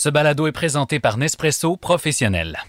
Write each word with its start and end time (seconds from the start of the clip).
Ce 0.00 0.08
balado 0.08 0.46
est 0.46 0.52
présenté 0.52 1.00
par 1.00 1.16
Nespresso 1.16 1.76
Professionnel. 1.76 2.60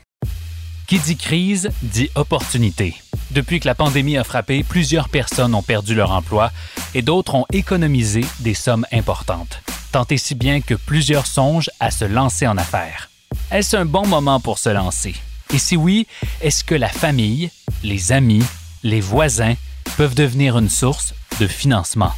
Qui 0.88 0.98
dit 0.98 1.16
crise 1.16 1.70
dit 1.84 2.10
opportunité. 2.16 2.96
Depuis 3.30 3.60
que 3.60 3.68
la 3.68 3.76
pandémie 3.76 4.18
a 4.18 4.24
frappé, 4.24 4.64
plusieurs 4.64 5.10
personnes 5.10 5.54
ont 5.54 5.62
perdu 5.62 5.94
leur 5.94 6.10
emploi 6.10 6.52
et 6.96 7.04
d'autres 7.04 7.36
ont 7.36 7.46
économisé 7.54 8.26
des 8.40 8.56
sommes 8.56 8.88
importantes. 8.92 9.62
Tant 9.92 10.08
et 10.10 10.18
si 10.18 10.34
bien 10.34 10.62
que 10.62 10.74
plusieurs 10.74 11.28
songent 11.28 11.70
à 11.80 11.92
se 11.92 12.04
lancer 12.04 12.48
en 12.48 12.58
affaires. 12.58 13.12
Est-ce 13.52 13.78
un 13.78 13.86
bon 13.86 14.08
moment 14.08 14.40
pour 14.40 14.58
se 14.58 14.70
lancer? 14.70 15.14
Et 15.54 15.60
si 15.60 15.78
oui, 15.78 16.08
est-ce 16.42 16.64
que 16.64 16.74
la 16.74 16.90
famille, 16.90 17.52
les 17.84 18.12
amis, 18.12 18.44
les 18.82 19.02
voisins 19.02 19.54
peuvent 19.98 20.16
devenir 20.16 20.58
une 20.58 20.70
source 20.70 21.14
de 21.40 21.48
financement? 21.48 22.12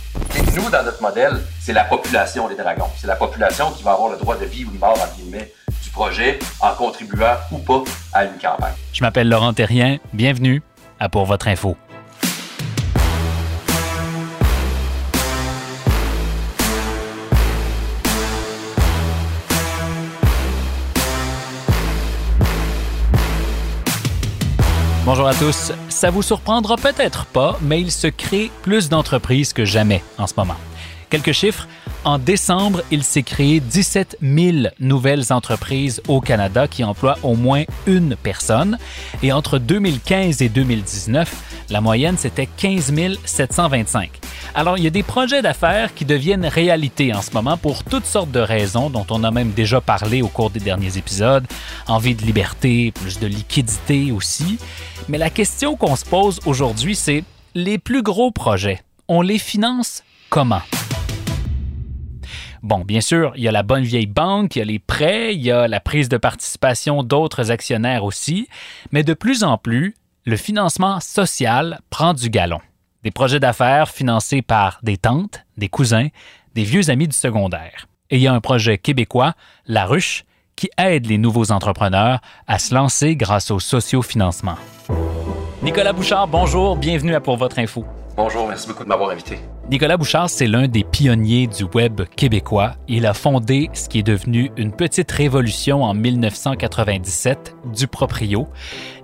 nous, 0.56 0.70
dans 0.70 0.84
notre 0.84 1.02
modèle, 1.02 1.42
c'est 1.60 1.74
la 1.74 1.84
population 1.84 2.48
des 2.48 2.56
dragons. 2.56 2.90
C'est 2.98 3.08
la 3.08 3.16
population 3.16 3.72
qui 3.72 3.84
va 3.84 3.94
avoir 3.94 4.12
le 4.12 4.18
droit 4.18 4.38
de 4.38 4.46
vivre 4.46 4.72
ou 4.72 4.76
de 4.76 4.80
mort, 4.80 4.94
entre 4.94 5.16
guillemets, 5.16 5.52
du 5.84 5.90
projet 5.90 6.40
en 6.60 6.74
contribuant 6.74 7.36
ou 7.52 7.58
pas 7.60 7.84
à 8.14 8.26
une 8.26 8.38
campagne. 8.42 8.74
Je 8.94 9.02
m'appelle 9.02 9.30
Laurent 9.30 9.54
Terrien. 9.54 9.98
Bienvenue 10.14 10.62
à 11.00 11.10
Pour 11.10 11.26
votre 11.26 11.48
info. 11.48 11.78
Bonjour 25.12 25.28
à 25.28 25.34
tous. 25.34 25.74
Ça 25.90 26.10
vous 26.10 26.22
surprendra 26.22 26.78
peut-être 26.78 27.26
pas, 27.26 27.60
mais 27.62 27.82
il 27.82 27.92
se 27.92 28.08
crée 28.08 28.50
plus 28.62 28.88
d'entreprises 28.88 29.52
que 29.52 29.66
jamais 29.66 30.02
en 30.18 30.26
ce 30.26 30.36
moment. 30.38 30.56
Quelques 31.12 31.34
chiffres. 31.34 31.68
En 32.06 32.18
décembre, 32.18 32.82
il 32.90 33.04
s'est 33.04 33.22
créé 33.22 33.60
17 33.60 34.20
000 34.22 34.70
nouvelles 34.80 35.34
entreprises 35.34 36.02
au 36.08 36.22
Canada 36.22 36.70
qui 36.70 36.86
emploient 36.86 37.18
au 37.22 37.36
moins 37.36 37.64
une 37.86 38.16
personne. 38.16 38.78
Et 39.22 39.34
entre 39.34 39.60
2015 39.60 40.42
et 40.42 40.48
2019, 40.48 41.68
la 41.70 41.82
moyenne, 41.82 42.18
c'était 42.18 42.48
15 42.48 42.94
725. 43.26 44.10
Alors, 44.56 44.78
il 44.78 44.86
y 44.86 44.88
a 44.88 44.90
des 44.90 45.04
projets 45.04 45.42
d'affaires 45.42 45.94
qui 45.94 46.06
deviennent 46.06 46.46
réalité 46.46 47.14
en 47.14 47.22
ce 47.22 47.32
moment 47.32 47.58
pour 47.58 47.84
toutes 47.84 48.06
sortes 48.06 48.32
de 48.32 48.40
raisons 48.40 48.90
dont 48.90 49.06
on 49.10 49.26
a 49.26 49.32
même 49.32 49.52
déjà 49.52 49.82
parlé 49.82 50.22
au 50.22 50.30
cours 50.30 50.50
des 50.50 50.62
derniers 50.62 50.98
épisodes. 50.98 51.46
Envie 51.88 52.16
de 52.16 52.24
liberté, 52.24 52.94
plus 52.94 53.20
de 53.20 53.28
liquidité 53.28 54.14
aussi. 54.14 54.58
Mais 55.10 55.18
la 55.18 55.30
question 55.30 55.76
qu'on 55.76 55.98
se 55.98 56.06
pose 56.06 56.40
aujourd'hui, 56.46 56.96
c'est 56.96 57.26
les 57.54 57.78
plus 57.78 58.02
gros 58.02 58.32
projets, 58.32 58.82
on 59.10 59.22
les 59.22 59.40
finance 59.40 60.04
comment? 60.32 60.62
Bon, 62.64 62.82
bien 62.86 63.02
sûr, 63.02 63.34
il 63.36 63.44
y 63.44 63.48
a 63.48 63.52
la 63.52 63.64
bonne 63.64 63.84
vieille 63.84 64.06
banque, 64.06 64.56
il 64.56 64.60
y 64.60 64.62
a 64.62 64.66
les 64.66 64.78
prêts, 64.78 65.34
il 65.34 65.42
y 65.42 65.50
a 65.50 65.68
la 65.68 65.80
prise 65.80 66.10
de 66.10 66.18
participation 66.18 67.02
d'autres 67.02 67.50
actionnaires 67.50 68.04
aussi, 68.04 68.48
mais 68.92 69.04
de 69.04 69.16
plus 69.16 69.44
en 69.44 69.58
plus, 69.58 69.96
le 70.26 70.38
financement 70.38 71.00
social 71.00 71.80
prend 71.90 72.14
du 72.14 72.30
galon. 72.30 72.60
Des 73.04 73.10
projets 73.10 73.40
d'affaires 73.40 73.90
financés 73.90 74.44
par 74.44 74.80
des 74.84 74.98
tantes, 74.98 75.44
des 75.58 75.70
cousins, 75.70 76.10
des 76.54 76.64
vieux 76.64 76.92
amis 76.92 77.08
du 77.08 77.16
secondaire. 77.16 77.88
Et 78.12 78.18
il 78.18 78.22
y 78.22 78.28
a 78.28 78.34
un 78.34 78.42
projet 78.42 78.78
québécois, 78.78 79.34
La 79.66 79.86
Ruche, 79.86 80.26
qui 80.56 80.70
aide 80.78 81.08
les 81.08 81.18
nouveaux 81.18 81.52
entrepreneurs 81.52 82.20
à 82.46 82.60
se 82.60 82.76
lancer 82.76 83.16
grâce 83.16 83.50
au 83.50 83.60
sociofinancement. 83.60 84.58
Nicolas 85.64 85.94
Bouchard, 85.94 86.28
bonjour, 86.28 86.78
bienvenue 86.78 87.16
à 87.16 87.22
Pour 87.22 87.38
votre 87.38 87.58
info. 87.58 87.86
Bonjour, 88.18 88.46
merci 88.46 88.68
beaucoup 88.68 88.84
de 88.84 88.90
m'avoir 88.90 89.12
invité. 89.12 89.40
Nicolas 89.70 89.96
Bouchard, 89.96 90.30
c'est 90.30 90.48
l'un 90.48 90.68
des 90.68 90.84
pionniers 90.84 91.48
du 91.48 91.64
web 91.64 92.02
québécois. 92.18 92.74
Il 92.90 93.06
a 93.06 93.14
fondé 93.14 93.70
ce 93.74 93.88
qui 93.88 94.00
est 94.00 94.04
devenu 94.04 94.52
une 94.58 94.74
petite 94.74 95.10
révolution 95.10 95.84
en 95.84 95.94
1997 95.94 97.56
du 97.74 97.88
proprio. 97.88 98.50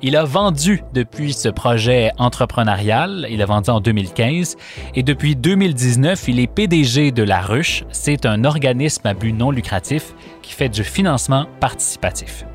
Il 0.02 0.18
a 0.18 0.26
vendu 0.26 0.84
depuis 0.94 1.32
ce 1.32 1.48
projet 1.48 2.12
entrepreneurial, 2.18 3.26
il 3.30 3.42
a 3.42 3.46
vendu 3.46 3.70
en 3.70 3.80
2015 3.80 4.58
et 4.94 5.04
depuis 5.04 5.38
2019, 5.38 6.28
il 6.28 6.42
est 6.42 6.48
PDG 6.48 7.12
de 7.12 7.24
La 7.24 7.40
Ruche. 7.40 7.86
C'est 7.94 8.26
un 8.26 8.44
organisme 8.44 9.08
à 9.08 9.14
but 9.14 9.32
non 9.32 9.52
lucratif 9.52 10.14
qui 10.42 10.52
fait 10.52 10.70
du 10.70 10.84
financement 10.84 11.46
participatif. 11.62 12.46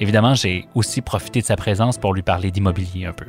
Évidemment, 0.00 0.34
j'ai 0.34 0.66
aussi 0.74 1.00
profité 1.00 1.40
de 1.40 1.46
sa 1.46 1.54
présence 1.54 1.96
pour 1.96 2.12
lui 2.12 2.22
parler 2.22 2.50
d'immobilier 2.50 3.06
un 3.06 3.12
peu. 3.12 3.26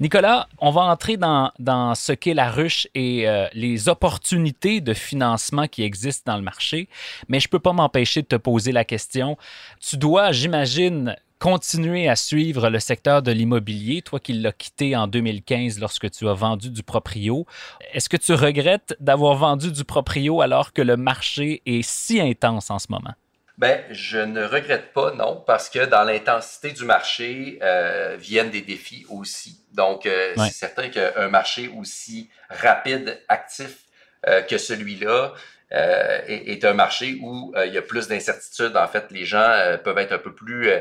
Nicolas, 0.00 0.48
on 0.56 0.70
va 0.70 0.80
entrer 0.80 1.18
dans, 1.18 1.52
ce 1.94 2.12
qu'est 2.12 2.32
la 2.32 2.50
ruche 2.50 2.88
et 2.94 3.28
euh, 3.28 3.46
les 3.52 3.90
opportunités 3.90 4.80
de 4.80 4.94
financement 4.94 5.68
qui 5.68 5.82
existent 5.82 6.32
dans 6.32 6.38
le 6.38 6.42
marché, 6.42 6.88
mais 7.28 7.38
je 7.38 7.48
ne 7.48 7.50
peux 7.50 7.58
pas 7.58 7.74
m'empêcher 7.74 8.22
de 8.22 8.26
te 8.26 8.36
poser 8.36 8.72
la 8.72 8.86
question. 8.86 9.36
Tu 9.78 9.98
dois, 9.98 10.32
j'imagine, 10.32 11.16
continuer 11.38 12.08
à 12.08 12.16
suivre 12.16 12.70
le 12.70 12.80
secteur 12.80 13.20
de 13.20 13.30
l'immobilier, 13.30 14.00
toi 14.00 14.20
qui 14.20 14.32
l'as 14.32 14.52
quitté 14.52 14.96
en 14.96 15.06
2015 15.06 15.78
lorsque 15.78 16.10
tu 16.10 16.26
as 16.28 16.34
vendu 16.34 16.70
du 16.70 16.82
proprio. 16.82 17.44
Est-ce 17.92 18.08
que 18.08 18.16
tu 18.16 18.32
regrettes 18.32 18.96
d'avoir 19.00 19.34
vendu 19.34 19.70
du 19.70 19.84
proprio 19.84 20.40
alors 20.40 20.72
que 20.72 20.80
le 20.80 20.96
marché 20.96 21.60
est 21.66 21.82
si 21.82 22.22
intense 22.22 22.70
en 22.70 22.78
ce 22.78 22.86
moment? 22.88 23.14
Ben, 23.60 23.84
je 23.90 24.16
ne 24.16 24.42
regrette 24.42 24.94
pas, 24.94 25.12
non, 25.12 25.36
parce 25.46 25.68
que 25.68 25.84
dans 25.84 26.02
l'intensité 26.04 26.70
du 26.70 26.86
marché 26.86 27.58
euh, 27.60 28.16
viennent 28.18 28.48
des 28.48 28.62
défis 28.62 29.04
aussi. 29.10 29.60
Donc, 29.74 30.06
euh, 30.06 30.32
c'est 30.38 30.54
certain 30.54 30.88
qu'un 30.88 31.28
marché 31.28 31.70
aussi 31.76 32.30
rapide, 32.48 33.20
actif 33.28 33.80
euh, 34.26 34.40
que 34.40 34.56
celui-là 34.56 35.34
est, 35.72 36.64
un 36.64 36.72
marché 36.72 37.18
où 37.20 37.52
il 37.62 37.74
y 37.74 37.76
a 37.76 37.82
plus 37.82 38.08
d'incertitudes. 38.08 38.78
En 38.78 38.88
fait, 38.88 39.08
les 39.10 39.26
gens 39.26 39.54
peuvent 39.84 39.98
être 39.98 40.12
un 40.12 40.18
peu 40.18 40.34
plus 40.34 40.72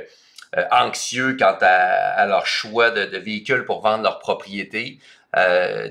anxieux 0.72 1.36
quant 1.38 1.58
à, 1.60 2.26
leur 2.28 2.48
choix 2.48 2.92
de, 2.92 3.04
de 3.04 3.18
véhicules 3.18 3.66
pour 3.66 3.82
vendre 3.82 4.04
leur 4.04 4.20
propriété. 4.20 5.00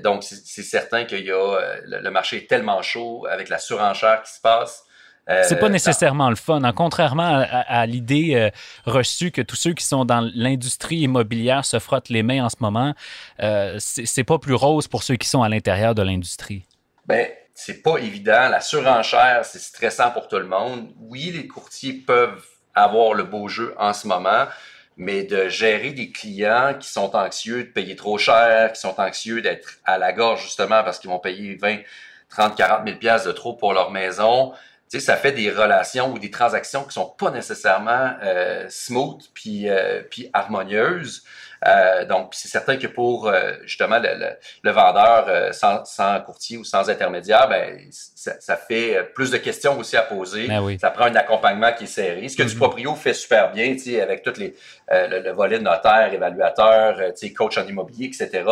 donc, 0.03 0.23
c'est 0.23 0.63
certain 0.63 1.05
qu'il 1.05 1.23
y 1.23 1.31
a 1.31 1.59
le 1.85 2.09
marché 2.09 2.37
est 2.37 2.49
tellement 2.49 2.81
chaud 2.81 3.27
avec 3.29 3.47
la 3.47 3.59
surenchère 3.59 4.23
qui 4.23 4.33
se 4.33 4.41
passe. 4.41 4.85
Euh, 5.29 5.43
c'est 5.47 5.59
pas 5.59 5.69
nécessairement 5.69 6.29
le 6.29 6.35
fun. 6.35 6.63
Hein. 6.63 6.73
Contrairement 6.73 7.45
à, 7.51 7.85
l'idée 7.85 8.33
euh, 8.33 8.49
reçue 8.85 9.31
que 9.31 9.41
tous 9.41 9.55
ceux 9.55 9.73
qui 9.73 9.85
sont 9.85 10.05
dans 10.05 10.27
l'industrie 10.33 10.97
immobilière 10.97 11.65
se 11.65 11.77
frottent 11.79 12.09
les 12.09 12.23
mains 12.23 12.45
en 12.45 12.49
ce 12.49 12.55
moment, 12.59 12.93
euh, 13.41 13.75
c'est 13.79 14.23
pas 14.23 14.39
plus 14.39 14.55
rose 14.55 14.87
pour 14.87 15.03
ceux 15.03 15.15
qui 15.15 15.27
sont 15.27 15.43
à 15.43 15.49
l'intérieur 15.49 15.93
de 15.93 16.01
l'industrie. 16.01 16.65
Ben, 17.05 17.27
c'est 17.53 17.83
pas 17.83 17.97
évident. 17.97 18.49
La 18.49 18.61
surenchère, 18.61 19.45
c'est 19.45 19.59
stressant 19.59 20.11
pour 20.11 20.27
tout 20.27 20.37
le 20.39 20.47
monde. 20.47 20.91
Oui, 20.99 21.31
les 21.31 21.47
courtiers 21.47 21.93
peuvent 21.93 22.43
avoir 22.73 23.13
le 23.13 23.23
beau 23.23 23.47
jeu 23.47 23.75
en 23.77 23.93
ce 23.93 24.07
moment, 24.07 24.45
mais 24.97 25.23
de 25.23 25.47
gérer 25.49 25.91
des 25.91 26.11
clients 26.11 26.73
qui 26.79 26.89
sont 26.89 27.15
anxieux 27.15 27.65
de 27.65 27.69
payer 27.69 27.95
trop 27.95 28.17
cher, 28.17 28.71
qui 28.73 28.79
sont 28.79 28.99
anxieux 28.99 29.41
d'être 29.41 29.77
à 29.85 29.97
la 29.97 30.11
gorge 30.13 30.43
justement 30.43 30.83
parce 30.83 30.99
qu'ils 30.99 31.09
vont 31.09 31.19
payer 31.19 31.55
20, 31.55 31.77
30, 32.29 32.55
40 32.55 32.87
000 32.87 32.97
pièces 32.97 33.25
de 33.25 33.31
trop 33.31 33.53
pour 33.53 33.73
leur 33.73 33.91
maison, 33.91 34.53
sais, 34.89 34.99
ça 34.99 35.15
fait 35.15 35.31
des 35.31 35.51
relations 35.51 36.11
ou 36.11 36.19
des 36.19 36.31
transactions 36.31 36.83
qui 36.83 36.93
sont 36.93 37.13
pas 37.17 37.31
nécessairement 37.31 38.13
euh, 38.23 38.65
smooth 38.69 39.21
puis, 39.33 39.69
euh, 39.69 40.01
puis 40.09 40.29
harmonieuses. 40.33 41.23
Euh, 41.67 42.05
donc, 42.05 42.33
c'est 42.33 42.47
certain 42.47 42.77
que 42.77 42.87
pour 42.87 43.27
euh, 43.27 43.53
justement 43.63 43.99
le, 43.99 44.37
le, 44.63 44.71
vendeur 44.71 45.25
euh, 45.27 45.51
sans, 45.51 45.83
sans, 45.83 46.19
courtier 46.21 46.57
ou 46.57 46.63
sans 46.63 46.89
intermédiaire, 46.89 47.49
ben, 47.49 47.79
ça, 47.91 48.39
ça, 48.39 48.55
fait 48.55 49.11
plus 49.13 49.31
de 49.31 49.37
questions 49.37 49.77
aussi 49.77 49.97
à 49.97 50.03
poser. 50.03 50.47
Ben 50.47 50.77
ça 50.79 50.89
prend 50.89 51.05
un 51.05 51.15
accompagnement 51.15 51.73
qui 51.73 51.83
est 51.83 51.87
serré. 51.87 52.27
Ce 52.29 52.37
que 52.37 52.43
du 52.43 52.49
mm-hmm. 52.49 52.57
proprio 52.57 52.95
fait 52.95 53.13
super 53.13 53.51
bien, 53.51 53.75
avec 54.01 54.23
tous 54.23 54.37
les 54.37 54.55
le, 54.89 55.19
le, 55.19 55.31
volet 55.31 55.59
notaire, 55.59 56.13
évaluateur, 56.13 56.99
coach 57.35 57.57
en 57.57 57.67
immobilier, 57.67 58.07
etc. 58.07 58.43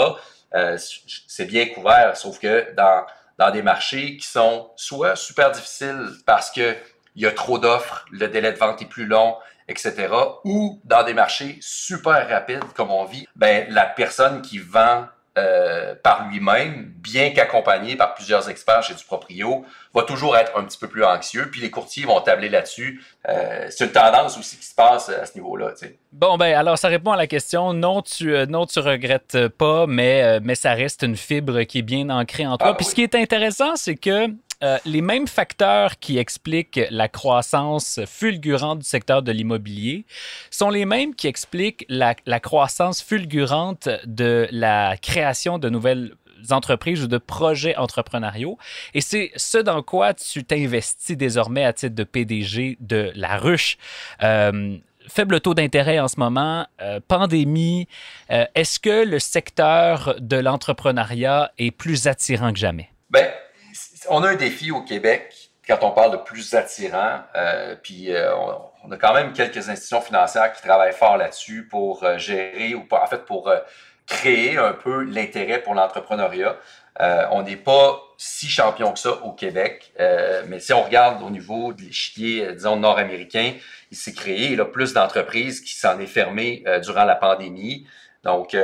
c'est 1.27 1.45
bien 1.45 1.67
couvert, 1.67 2.15
sauf 2.15 2.39
que 2.39 2.73
dans 2.75 3.05
dans 3.37 3.51
des 3.51 3.61
marchés 3.61 4.17
qui 4.17 4.27
sont 4.27 4.71
soit 4.75 5.15
super 5.15 5.51
difficiles 5.51 6.09
parce 6.25 6.51
que 6.51 6.75
il 7.15 7.23
y 7.23 7.25
a 7.25 7.31
trop 7.31 7.57
d'offres, 7.57 8.05
le 8.11 8.27
délai 8.27 8.51
de 8.51 8.57
vente 8.57 8.79
est 8.81 8.85
plus 8.85 9.07
long, 9.07 9.35
etc. 9.67 10.07
Ou 10.43 10.79
dans 10.83 11.03
des 11.03 11.15
marchés 11.15 11.57
super 11.61 12.29
rapides 12.29 12.63
comme 12.75 12.91
on 12.91 13.05
vit, 13.05 13.27
ben 13.35 13.65
la 13.69 13.85
personne 13.85 14.43
qui 14.43 14.59
vend 14.59 15.07
euh, 15.37 15.93
par 16.01 16.27
lui-même, 16.29 16.91
bien 16.97 17.29
qu'accompagné 17.29 17.95
par 17.95 18.15
plusieurs 18.15 18.49
experts 18.49 18.83
chez 18.83 18.95
du 18.95 19.03
proprio, 19.03 19.65
va 19.93 20.03
toujours 20.03 20.35
être 20.35 20.57
un 20.57 20.63
petit 20.63 20.77
peu 20.77 20.87
plus 20.87 21.03
anxieux. 21.03 21.49
Puis 21.51 21.61
les 21.61 21.69
courtiers 21.69 22.05
vont 22.05 22.19
tabler 22.21 22.49
là-dessus. 22.49 23.03
Euh, 23.29 23.67
c'est 23.69 23.85
une 23.85 23.91
tendance 23.91 24.37
aussi 24.37 24.57
qui 24.57 24.65
se 24.65 24.75
passe 24.75 25.09
à 25.09 25.25
ce 25.25 25.35
niveau-là. 25.35 25.73
Bon, 26.11 26.37
ben 26.37 26.57
alors 26.57 26.77
ça 26.77 26.87
répond 26.87 27.11
à 27.11 27.17
la 27.17 27.27
question. 27.27 27.73
Non, 27.73 28.01
tu 28.01 28.35
euh, 28.35 28.45
non, 28.47 28.65
tu 28.65 28.79
regrettes 28.79 29.47
pas, 29.47 29.85
mais, 29.87 30.39
mais 30.41 30.55
ça 30.55 30.73
reste 30.73 31.03
une 31.03 31.15
fibre 31.15 31.61
qui 31.63 31.79
est 31.79 31.83
bien 31.83 32.09
ancrée 32.09 32.47
en 32.47 32.57
toi. 32.57 32.69
Ah, 32.71 32.73
Puis 32.73 32.85
ce 32.85 32.95
qui 32.95 33.03
est 33.03 33.15
intéressant, 33.15 33.75
c'est 33.75 33.95
que 33.95 34.27
euh, 34.63 34.77
les 34.85 35.01
mêmes 35.01 35.27
facteurs 35.27 35.99
qui 35.99 36.17
expliquent 36.17 36.81
la 36.89 37.07
croissance 37.07 37.99
fulgurante 38.07 38.79
du 38.79 38.85
secteur 38.85 39.21
de 39.21 39.31
l'immobilier 39.31 40.05
sont 40.49 40.71
les 40.71 40.85
mêmes 40.85 41.13
qui 41.13 41.27
expliquent 41.27 41.85
la, 41.89 42.15
croissance 42.39 43.03
fulgurante 43.03 43.87
de 44.05 44.47
la 44.51 44.97
création 44.97 45.59
de 45.59 45.69
nouvelles 45.69 46.15
entreprises 46.49 47.03
ou 47.03 47.07
de 47.07 47.19
projets 47.19 47.75
entrepreneuriaux. 47.75 48.57
Et 48.95 49.01
c'est 49.01 49.31
ce 49.35 49.59
dans 49.59 49.83
quoi 49.83 50.15
tu 50.15 50.43
t'investis 50.43 51.17
désormais 51.17 51.63
à 51.63 51.73
titre 51.73 51.95
de 51.95 52.03
PDG 52.03 52.77
de 52.79 53.11
La 53.15 53.37
Ruche. 53.37 53.77
Euh, 54.23 54.77
faible 55.07 55.39
taux 55.39 55.53
d'intérêt 55.53 55.99
en 55.99 56.07
ce 56.07 56.19
moment, 56.19 56.65
euh, 56.81 56.99
pandémie. 57.07 57.87
Est-ce 58.29 58.79
que 58.79 59.05
le 59.05 59.19
secteur 59.19 60.15
de 60.19 60.37
l'entrepreneuriat 60.37 61.51
est 61.59 61.71
plus 61.71 62.07
attirant 62.07 62.51
que 62.51 62.59
jamais? 62.59 62.89
On 64.09 64.23
a 64.23 64.29
un 64.29 64.35
défi 64.35 64.71
au 64.71 64.81
Québec 64.81 65.47
quand 65.67 65.79
on 65.83 65.91
parle 65.91 66.11
de 66.11 66.17
plus 66.17 66.53
attirant. 66.53 67.19
Euh, 67.35 67.75
puis 67.81 68.13
euh, 68.13 68.33
on, 68.83 68.91
a 68.91 68.97
quand 68.97 69.13
même 69.13 69.33
quelques 69.33 69.69
institutions 69.69 70.01
financières 70.01 70.53
qui 70.53 70.61
travaillent 70.61 70.93
fort 70.93 71.17
là-dessus 71.17 71.67
pour 71.69 72.03
euh, 72.03 72.17
gérer 72.17 72.73
ou 72.73 72.85
en 72.89 73.07
fait 73.07 73.25
pour 73.25 73.51
créer 74.05 74.57
un 74.57 74.71
peu 74.71 75.03
l'intérêt 75.03 75.61
pour 75.61 75.73
l'entrepreneuriat. 75.73 76.55
on 77.31 77.43
n'est 77.43 77.57
pas 77.57 78.01
si 78.17 78.47
champion 78.47 78.93
que 78.93 78.99
ça 78.99 79.11
au 79.23 79.33
Québec, 79.33 79.91
mais 80.47 80.61
si 80.61 80.71
on 80.71 80.81
regarde 80.81 81.21
au 81.21 81.29
niveau 81.29 81.73
des 81.73 81.87
l'échiquier, 81.87 82.53
disons, 82.53 82.77
nord-américain, 82.77 83.51
il 83.91 83.97
s'est 83.97 84.13
créé 84.13 84.55
là, 84.55 84.63
plus 84.63 84.93
d'entreprises 84.93 85.59
qui 85.59 85.73
s'en 85.73 85.99
est 85.99 86.07
fermé 86.07 86.63
durant 86.81 87.03
la 87.03 87.15
pandémie. 87.15 87.85
Donc, 88.23 88.55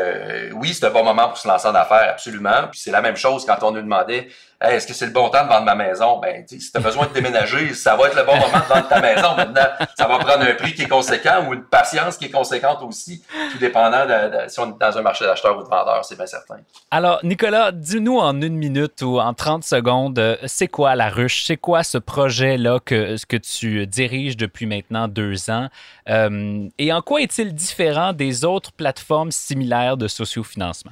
oui, 0.54 0.74
c'est 0.74 0.86
un 0.86 0.92
bon 0.92 1.04
moment 1.04 1.28
pour 1.28 1.38
se 1.38 1.48
lancer 1.50 1.68
en 1.68 1.76
affaires, 1.76 2.12
absolument. 2.12 2.70
Puis 2.72 2.80
c'est 2.80 2.92
la 2.92 3.02
même 3.02 3.18
chose 3.18 3.46
quand 3.46 3.62
on 3.64 3.72
nous 3.72 3.82
demandait 3.82 4.30
est-ce 4.72 4.88
que 4.88 4.94
c'est 4.94 5.06
le 5.06 5.12
bon 5.12 5.30
temps 5.30 5.44
de 5.44 5.50
vendre 5.50 5.66
ma 5.66 5.76
maison? 5.76 6.20
Ben, 6.20 6.44
si 6.48 6.72
tu 6.72 6.78
as 6.78 6.80
besoin 6.80 7.08
de 7.08 7.14
déménager, 7.14 7.74
ça 7.74 7.96
va 7.96 8.08
être 8.08 8.16
le 8.16 8.24
bon 8.24 8.36
moment 8.36 8.60
de 8.60 8.74
vendre 8.74 8.88
ta 8.88 9.02
maison. 9.02 9.36
Maintenant, 9.36 9.68
ça 9.98 10.08
va 10.08 10.18
prendre 10.20 10.44
un 10.44 10.54
prix 10.54 10.74
qui 10.74 10.84
est 10.84 10.88
conséquent 10.88 11.46
ou 11.48 11.54
une 11.54 11.64
patience 11.64 12.18
qui 12.18 12.26
est 12.26 12.32
conséquente 12.32 12.82
aussi, 12.82 13.24
tout 13.52 13.58
dépendant 13.58 14.06
de, 14.06 14.48
si 14.48 14.60
on 14.60 14.70
est 14.70 14.80
dans 14.80 14.98
un 14.98 15.02
marché 15.02 15.26
d'acheteur 15.26 15.58
ou 15.58 15.64
de 15.64 15.68
vendeur, 15.68 16.04
c'est 16.06 16.16
bien 16.16 16.26
certain. 16.26 16.58
Alors, 16.92 17.20
Nicolas, 17.24 17.72
dis-nous 17.72 18.18
en 18.18 18.42
une 18.42 18.56
minute 18.56 19.02
ou 19.02 19.20
en 19.20 19.34
30 19.34 19.64
secondes, 19.64 20.20
euh, 20.20 20.38
c'est 20.46 20.68
quoi 20.68 20.96
la 20.96 21.10
ruche? 21.10 21.44
C'est 21.46 21.58
quoi 21.58 21.84
ce 21.84 21.98
projet-là 21.98 22.80
que, 22.80 23.16
que 23.26 23.38
tu 23.38 23.86
diriges 23.88 24.38
depuis 24.38 24.66
maintenant 24.66 25.08
deux 25.08 25.50
ans? 25.50 25.68
Euh, 26.10 26.68
et 26.78 26.94
en 26.94 27.02
quoi 27.02 27.22
est-il 27.22 27.54
différent 27.54 28.14
des 28.14 28.46
autres 28.46 28.72
plateformes 28.72 29.32
similaires 29.32 29.98
de 29.98 30.08
sociofinancement? 30.08 30.92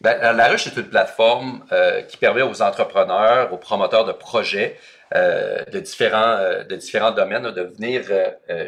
Ben, 0.00 0.36
la 0.36 0.48
Ruche 0.48 0.68
est 0.68 0.76
une 0.76 0.88
plateforme 0.88 1.64
euh, 1.72 2.02
qui 2.02 2.16
permet 2.16 2.42
aux 2.42 2.62
entrepreneurs, 2.62 3.52
aux 3.52 3.56
promoteurs 3.56 4.04
de 4.04 4.12
projets 4.12 4.78
euh, 5.14 5.64
de, 5.64 5.80
différents, 5.80 6.36
euh, 6.38 6.62
de 6.62 6.76
différents 6.76 7.10
domaines 7.10 7.50
de 7.50 7.62
venir 7.62 8.04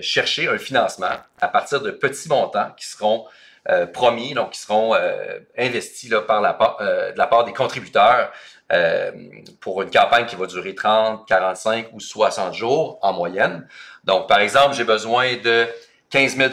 chercher 0.00 0.48
un 0.48 0.58
financement 0.58 1.14
à 1.40 1.48
partir 1.48 1.80
de 1.80 1.90
petits 1.90 2.28
montants 2.28 2.70
qui 2.76 2.86
seront 2.86 3.26
promis, 3.92 4.32
donc 4.32 4.52
qui 4.52 4.60
seront 4.60 4.96
investis 5.56 6.10
là, 6.10 6.22
par 6.22 6.40
la 6.40 6.54
part, 6.54 6.78
de 6.80 7.16
la 7.16 7.26
part 7.26 7.44
des 7.44 7.52
contributeurs 7.52 8.32
pour 9.60 9.82
une 9.82 9.90
campagne 9.90 10.24
qui 10.24 10.34
va 10.34 10.46
durer 10.46 10.74
30, 10.74 11.28
45 11.28 11.88
ou 11.92 12.00
60 12.00 12.54
jours 12.54 12.98
en 13.02 13.12
moyenne. 13.12 13.68
Donc, 14.04 14.28
par 14.28 14.40
exemple, 14.40 14.74
j'ai 14.74 14.84
besoin 14.84 15.36
de 15.36 15.66
15 16.08 16.36
000 16.36 16.50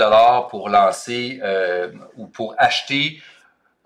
pour 0.50 0.68
lancer 0.68 1.40
ou 2.18 2.28
pour 2.28 2.56
acheter 2.58 3.22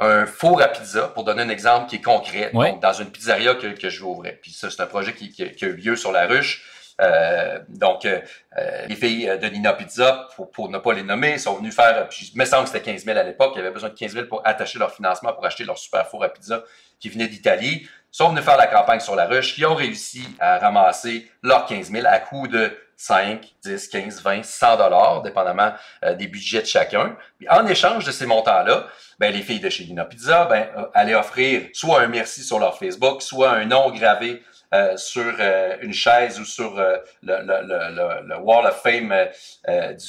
un 0.01 0.25
four 0.25 0.61
à 0.61 0.67
pizza, 0.67 1.07
pour 1.09 1.23
donner 1.23 1.43
un 1.43 1.49
exemple 1.49 1.87
qui 1.87 1.97
est 1.97 2.01
concret, 2.01 2.49
donc 2.53 2.81
dans 2.81 2.93
une 2.93 3.11
pizzeria 3.11 3.53
que, 3.53 3.67
que 3.67 3.89
je 3.89 3.99
vais 3.99 4.09
ouvrir. 4.09 4.33
Puis 4.41 4.51
ça, 4.51 4.69
c'est 4.69 4.81
un 4.81 4.87
projet 4.87 5.13
qui, 5.13 5.31
qui, 5.31 5.43
a 5.43 5.67
eu 5.67 5.75
lieu 5.75 5.95
sur 5.95 6.11
la 6.11 6.25
ruche. 6.25 6.65
Euh, 6.99 7.59
donc, 7.69 8.05
euh, 8.05 8.19
euh, 8.57 8.85
les 8.87 8.95
filles 8.95 9.31
de 9.39 9.47
Nina 9.47 9.73
Pizza, 9.73 10.27
pour, 10.35 10.51
pour, 10.51 10.69
ne 10.69 10.79
pas 10.79 10.93
les 10.93 11.03
nommer, 11.03 11.37
sont 11.37 11.55
venues 11.55 11.71
faire, 11.71 12.07
puis 12.09 12.31
je 12.33 12.37
me 12.37 12.45
semble 12.45 12.63
que 12.63 12.69
c'était 12.69 12.91
15 12.91 13.05
000 13.05 13.17
à 13.17 13.23
l'époque, 13.23 13.53
ils 13.55 13.59
avaient 13.59 13.71
besoin 13.71 13.89
de 13.89 13.95
15 13.95 14.13
000 14.13 14.25
pour 14.25 14.41
attacher 14.45 14.79
leur 14.79 14.91
financement, 14.91 15.33
pour 15.33 15.45
acheter 15.45 15.63
leur 15.63 15.77
super 15.77 16.07
four 16.07 16.23
à 16.23 16.29
pizza 16.29 16.63
qui 16.99 17.09
venait 17.09 17.27
d'Italie. 17.27 17.83
Ils 17.83 18.17
sont 18.17 18.29
venus 18.29 18.43
faire 18.43 18.57
la 18.57 18.67
campagne 18.67 18.99
sur 18.99 19.15
la 19.15 19.25
ruche, 19.25 19.55
qui 19.55 19.65
ont 19.65 19.75
réussi 19.75 20.27
à 20.39 20.57
ramasser 20.57 21.31
leurs 21.43 21.65
15 21.65 21.91
000 21.91 22.05
à 22.07 22.19
coût 22.19 22.47
de 22.47 22.75
5, 23.01 23.55
10, 23.63 23.87
15, 23.87 24.21
20, 24.21 24.43
100 24.43 24.77
dollars, 24.77 25.21
dépendamment 25.23 25.73
des 26.17 26.27
budgets 26.27 26.61
de 26.61 26.67
chacun. 26.67 27.15
En 27.49 27.65
échange 27.65 28.05
de 28.05 28.11
ces 28.11 28.25
montants-là, 28.25 28.87
ben, 29.21 29.31
les 29.31 29.43
filles 29.43 29.59
de 29.59 29.69
chez 29.69 29.83
Lina 29.83 30.03
Pizza 30.05 30.45
ben, 30.45 30.67
euh, 30.75 30.85
allaient 30.95 31.13
offrir 31.13 31.69
soit 31.73 32.01
un 32.01 32.07
merci 32.07 32.41
sur 32.43 32.57
leur 32.57 32.79
Facebook, 32.79 33.21
soit 33.21 33.51
un 33.51 33.65
nom 33.65 33.91
gravé 33.91 34.41
euh, 34.73 34.97
sur 34.97 35.35
euh, 35.39 35.77
une 35.81 35.93
chaise 35.93 36.39
ou 36.39 36.45
sur 36.45 36.75
le, 36.75 37.03
le, 37.21 38.27
le, 38.27 38.37
Wall 38.39 38.65
of 38.65 38.81
Fame 38.81 39.13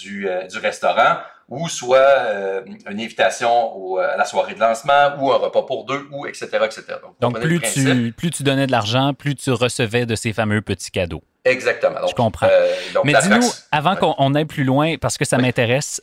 du, 0.00 0.26
du, 0.50 0.58
restaurant, 0.58 1.18
ou 1.52 1.68
soit 1.68 2.62
une 2.86 3.00
invitation 3.00 3.76
au, 3.76 3.98
à 3.98 4.16
la 4.16 4.24
soirée 4.24 4.54
de 4.54 4.60
lancement, 4.60 5.14
ou 5.18 5.32
un 5.32 5.36
repas 5.36 5.62
pour 5.62 5.84
deux, 5.84 6.06
ou 6.10 6.26
etc. 6.26 6.48
etc. 6.64 6.84
Donc, 7.20 7.40
plus, 7.40 7.60
tu, 7.60 8.12
plus 8.16 8.30
tu 8.30 8.42
donnais 8.42 8.66
de 8.66 8.72
l'argent, 8.72 9.12
plus 9.12 9.34
tu 9.34 9.50
recevais 9.50 10.06
de 10.06 10.14
ces 10.14 10.32
fameux 10.32 10.62
petits 10.62 10.90
cadeaux. 10.90 11.22
Exactement. 11.44 12.06
Je 12.08 12.14
comprends. 12.14 12.48
Mais 13.04 13.14
dis-nous, 13.22 13.50
avant 13.70 13.96
qu'on 13.96 14.34
aille 14.34 14.46
plus 14.46 14.64
loin, 14.64 14.96
parce 14.96 15.18
que 15.18 15.24
ça 15.24 15.38
m'intéresse, 15.38 16.00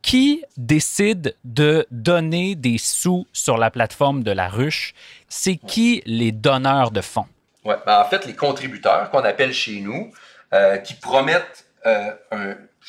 qui 0.00 0.44
décide 0.58 1.34
de 1.44 1.86
donner 1.90 2.54
des 2.54 2.76
sous 2.78 3.26
sur 3.32 3.56
la 3.56 3.70
plateforme 3.70 4.22
de 4.22 4.30
la 4.32 4.48
ruche? 4.48 4.94
C'est 5.28 5.56
qui 5.56 6.02
les 6.04 6.30
donneurs 6.30 6.90
de 6.90 7.00
fonds? 7.00 7.26
Ouais, 7.64 7.76
ben, 7.86 8.00
en 8.00 8.04
fait, 8.04 8.26
les 8.26 8.34
contributeurs 8.34 9.10
qu'on 9.10 9.24
appelle 9.24 9.52
chez 9.52 9.80
nous, 9.80 10.12
euh, 10.52 10.76
qui 10.76 10.94
promettent, 10.94 11.64
euh, 11.86 12.12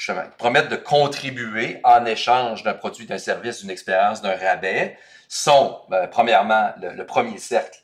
un, 0.09 0.29
promettent 0.37 0.69
de 0.69 0.75
contribuer 0.75 1.79
en 1.83 2.05
échange 2.05 2.63
d'un 2.63 2.73
produit, 2.73 3.05
d'un 3.05 3.17
service, 3.17 3.61
d'une 3.61 3.69
expérience, 3.69 4.21
d'un 4.21 4.35
rabais, 4.35 4.97
sont, 5.27 5.81
ben, 5.89 6.07
premièrement, 6.07 6.73
le, 6.81 7.05
premier 7.05 7.37
cercle, 7.37 7.79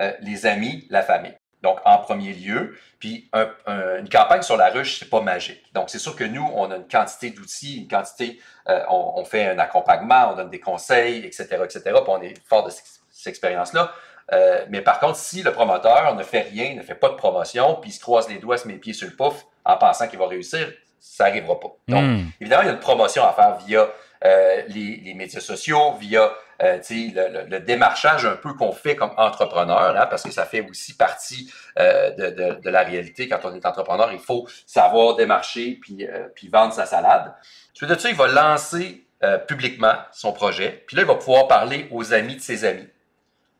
euh, 0.00 0.12
les 0.20 0.46
amis, 0.46 0.86
la 0.90 1.02
famille 1.02 1.34
donc 1.62 1.78
en 1.84 1.98
premier 1.98 2.32
lieu. 2.32 2.76
Puis 2.98 3.30
une 3.66 4.08
campagne 4.08 4.42
sur 4.42 4.56
la 4.56 4.68
ruche, 4.68 4.98
c'est 4.98 5.10
pas 5.10 5.20
magique. 5.20 5.62
Donc 5.74 5.90
c'est 5.90 5.98
sûr 5.98 6.14
que 6.14 6.24
nous, 6.24 6.48
on 6.54 6.70
a 6.70 6.76
une 6.76 6.88
quantité 6.88 7.30
d'outils, 7.30 7.78
une 7.78 7.88
quantité, 7.88 8.40
euh, 8.68 8.80
on, 8.88 9.24
fait 9.24 9.46
un 9.46 9.58
accompagnement, 9.58 10.32
on 10.32 10.36
donne 10.36 10.50
des 10.50 10.60
conseils, 10.60 11.24
etc., 11.24 11.46
etc. 11.64 11.80
Puis 11.84 11.94
on 12.06 12.22
est 12.22 12.34
fort 12.46 12.64
de 12.64 12.70
cette, 12.70 12.86
expérience-là. 13.24 13.92
Euh, 14.32 14.64
mais 14.68 14.80
par 14.80 14.98
contre, 14.98 15.16
si 15.16 15.42
le 15.42 15.52
promoteur 15.52 16.14
ne 16.16 16.22
fait 16.24 16.40
rien, 16.40 16.74
ne 16.74 16.82
fait 16.82 16.96
pas 16.96 17.08
de 17.08 17.14
promotion, 17.14 17.76
puis 17.76 17.90
il 17.90 17.92
se 17.92 18.00
croise 18.00 18.28
les 18.28 18.38
doigts, 18.38 18.56
se 18.56 18.66
met 18.66 18.74
les 18.74 18.80
pieds 18.80 18.94
sur 18.94 19.08
le 19.08 19.14
pouf 19.14 19.44
en 19.64 19.76
pensant 19.76 20.08
qu'il 20.08 20.18
va 20.18 20.26
réussir, 20.26 20.72
ça 21.02 21.24
n'arrivera 21.24 21.58
pas. 21.58 21.76
Donc, 21.88 22.04
hmm. 22.04 22.26
évidemment, 22.40 22.62
il 22.62 22.66
y 22.66 22.70
a 22.70 22.72
une 22.74 22.78
promotion 22.78 23.26
à 23.26 23.32
faire 23.32 23.58
via 23.66 23.88
euh, 24.24 24.62
les, 24.68 25.14
médias 25.14 25.40
sociaux, 25.40 25.94
via 25.98 26.32
euh, 26.62 26.78
le, 26.88 27.50
le, 27.50 27.60
démarchage 27.60 28.24
un 28.24 28.36
peu 28.36 28.54
qu'on 28.54 28.70
fait 28.70 28.94
comme 28.94 29.10
entrepreneur, 29.16 29.96
hein, 30.00 30.06
parce 30.06 30.22
que 30.22 30.30
ça 30.30 30.46
fait 30.46 30.60
aussi 30.60 30.96
partie 30.96 31.52
euh, 31.80 32.12
de, 32.12 32.60
de, 32.60 32.70
la 32.70 32.82
réalité. 32.82 33.28
Quand 33.28 33.40
on 33.42 33.52
est 33.52 33.66
entrepreneur, 33.66 34.12
il 34.12 34.20
faut 34.20 34.46
savoir 34.64 35.16
démarcher 35.16 35.76
puis, 35.82 36.06
puis 36.36 36.48
vendre 36.48 36.72
sa 36.72 36.86
salade. 36.86 37.34
Suite 37.74 37.90
de 37.90 37.98
ça, 37.98 38.08
il 38.08 38.14
va 38.14 38.28
lancer 38.28 39.04
publiquement 39.46 39.94
son 40.12 40.32
projet. 40.32 40.84
Puis 40.86 40.96
là, 40.96 41.02
il 41.02 41.08
va 41.08 41.14
pouvoir 41.14 41.46
parler 41.46 41.88
aux 41.90 42.12
amis 42.12 42.36
de 42.36 42.40
ses 42.40 42.64
amis, 42.64 42.88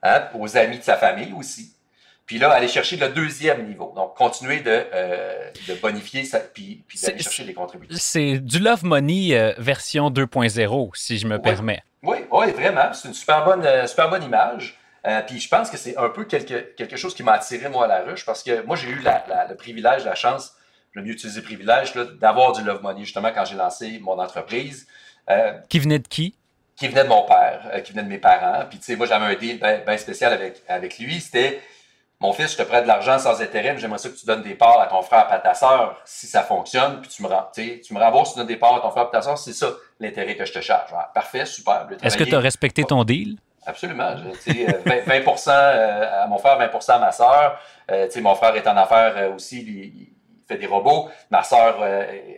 hein, 0.02 0.28
aux 0.34 0.56
amis 0.56 0.78
de 0.78 0.84
sa 0.84 0.96
famille 0.96 1.32
aussi. 1.36 1.76
Puis 2.26 2.38
là, 2.38 2.50
aller 2.50 2.68
chercher 2.68 2.96
le 2.96 3.08
deuxième 3.08 3.66
niveau. 3.66 3.92
Donc, 3.96 4.16
continuer 4.16 4.60
de, 4.60 4.70
euh, 4.70 5.50
de 5.68 5.74
bonifier 5.74 6.24
ça, 6.24 6.38
puis, 6.38 6.84
puis 6.86 7.00
d'aller 7.00 7.18
chercher 7.18 7.44
les 7.44 7.54
contributions. 7.54 7.96
C'est 7.98 8.38
du 8.38 8.58
Love 8.58 8.84
Money 8.84 9.36
euh, 9.36 9.52
version 9.58 10.08
2.0, 10.10 10.90
si 10.94 11.18
je 11.18 11.26
me 11.26 11.40
permets. 11.40 11.82
Oui, 12.02 12.18
oui, 12.30 12.50
vraiment. 12.52 12.92
C'est 12.92 13.08
une 13.08 13.14
super 13.14 13.44
bonne, 13.44 13.64
euh, 13.64 13.86
super 13.86 14.08
bonne 14.08 14.22
image. 14.22 14.78
puis 15.26 15.40
je 15.40 15.48
pense 15.48 15.68
que 15.68 15.76
c'est 15.76 15.96
un 15.96 16.08
peu 16.10 16.24
quelque, 16.24 16.74
quelque 16.76 16.96
chose 16.96 17.14
qui 17.14 17.24
m'a 17.24 17.32
attiré, 17.32 17.68
moi, 17.68 17.86
à 17.86 17.88
la 17.88 18.02
ruche, 18.02 18.24
parce 18.24 18.42
que 18.42 18.64
moi, 18.64 18.76
j'ai 18.76 18.88
eu 18.88 19.00
la, 19.00 19.46
le 19.48 19.56
privilège, 19.56 20.04
la 20.04 20.14
chance, 20.14 20.54
le 20.92 21.02
mieux 21.02 21.12
utilisé 21.12 21.42
privilège, 21.42 21.92
d'avoir 22.20 22.52
du 22.52 22.62
Love 22.62 22.82
Money, 22.82 23.00
justement, 23.00 23.32
quand 23.34 23.44
j'ai 23.44 23.56
lancé 23.56 23.98
mon 24.00 24.18
entreprise. 24.18 24.86
qui 25.68 25.80
venait 25.80 25.98
de 25.98 26.06
qui? 26.06 26.36
Qui 26.76 26.88
venait 26.88 27.04
de 27.04 27.08
mon 27.08 27.24
père, 27.24 27.82
qui 27.84 27.92
venait 27.92 28.04
de 28.04 28.08
mes 28.08 28.18
parents. 28.18 28.64
Puis, 28.70 28.78
tu 28.78 28.84
sais, 28.84 28.96
moi, 28.96 29.06
j'avais 29.06 29.26
un 29.26 29.34
deal 29.34 29.58
bien 29.58 29.96
spécial 29.98 30.32
avec, 30.32 30.62
avec 30.68 30.98
lui. 30.98 31.20
C'était 31.20 31.60
mon 32.22 32.32
fils, 32.32 32.52
je 32.52 32.56
te 32.56 32.62
prête 32.62 32.84
de 32.84 32.88
l'argent 32.88 33.18
sans 33.18 33.42
intérêt, 33.42 33.72
mais 33.72 33.78
j'aimerais 33.78 33.98
ça 33.98 34.08
que 34.08 34.14
tu 34.14 34.24
donnes 34.24 34.42
des 34.42 34.54
parts 34.54 34.80
à 34.80 34.86
ton 34.86 35.02
frère 35.02 35.26
et 35.28 35.34
à 35.34 35.38
ta 35.38 35.54
soeur 35.54 36.00
si 36.04 36.28
ça 36.28 36.42
fonctionne, 36.44 37.00
puis 37.00 37.10
tu 37.10 37.22
me, 37.22 37.28
tu 37.82 37.94
me 37.94 37.98
rembourses, 37.98 38.32
tu 38.32 38.38
donnes 38.38 38.46
des 38.46 38.56
parts 38.56 38.76
à 38.76 38.80
ton 38.80 38.90
frère 38.92 39.04
et 39.04 39.08
à 39.08 39.10
ta 39.10 39.22
soeur, 39.22 39.36
c'est 39.36 39.52
ça 39.52 39.66
l'intérêt 39.98 40.36
que 40.36 40.44
je 40.44 40.52
te 40.52 40.60
charge. 40.60 40.90
parfait, 41.12 41.44
super. 41.44 41.86
Est-ce 42.00 42.16
que 42.16 42.24
tu 42.24 42.36
as 42.36 42.40
respecté 42.40 42.84
ton 42.84 43.02
deal? 43.02 43.38
Absolument. 43.66 44.14
20%, 44.46 45.50
à 45.50 46.26
mon 46.28 46.38
frère, 46.38 46.58
20% 46.58 46.92
à 46.92 46.98
ma 46.98 47.12
soeur. 47.12 47.60
mon 48.20 48.34
frère 48.36 48.54
est 48.54 48.68
en 48.68 48.76
affaires 48.76 49.32
aussi, 49.34 50.11
fait 50.52 50.58
des 50.58 50.66
robots. 50.66 51.08
Ma 51.30 51.42
soeur 51.42 51.76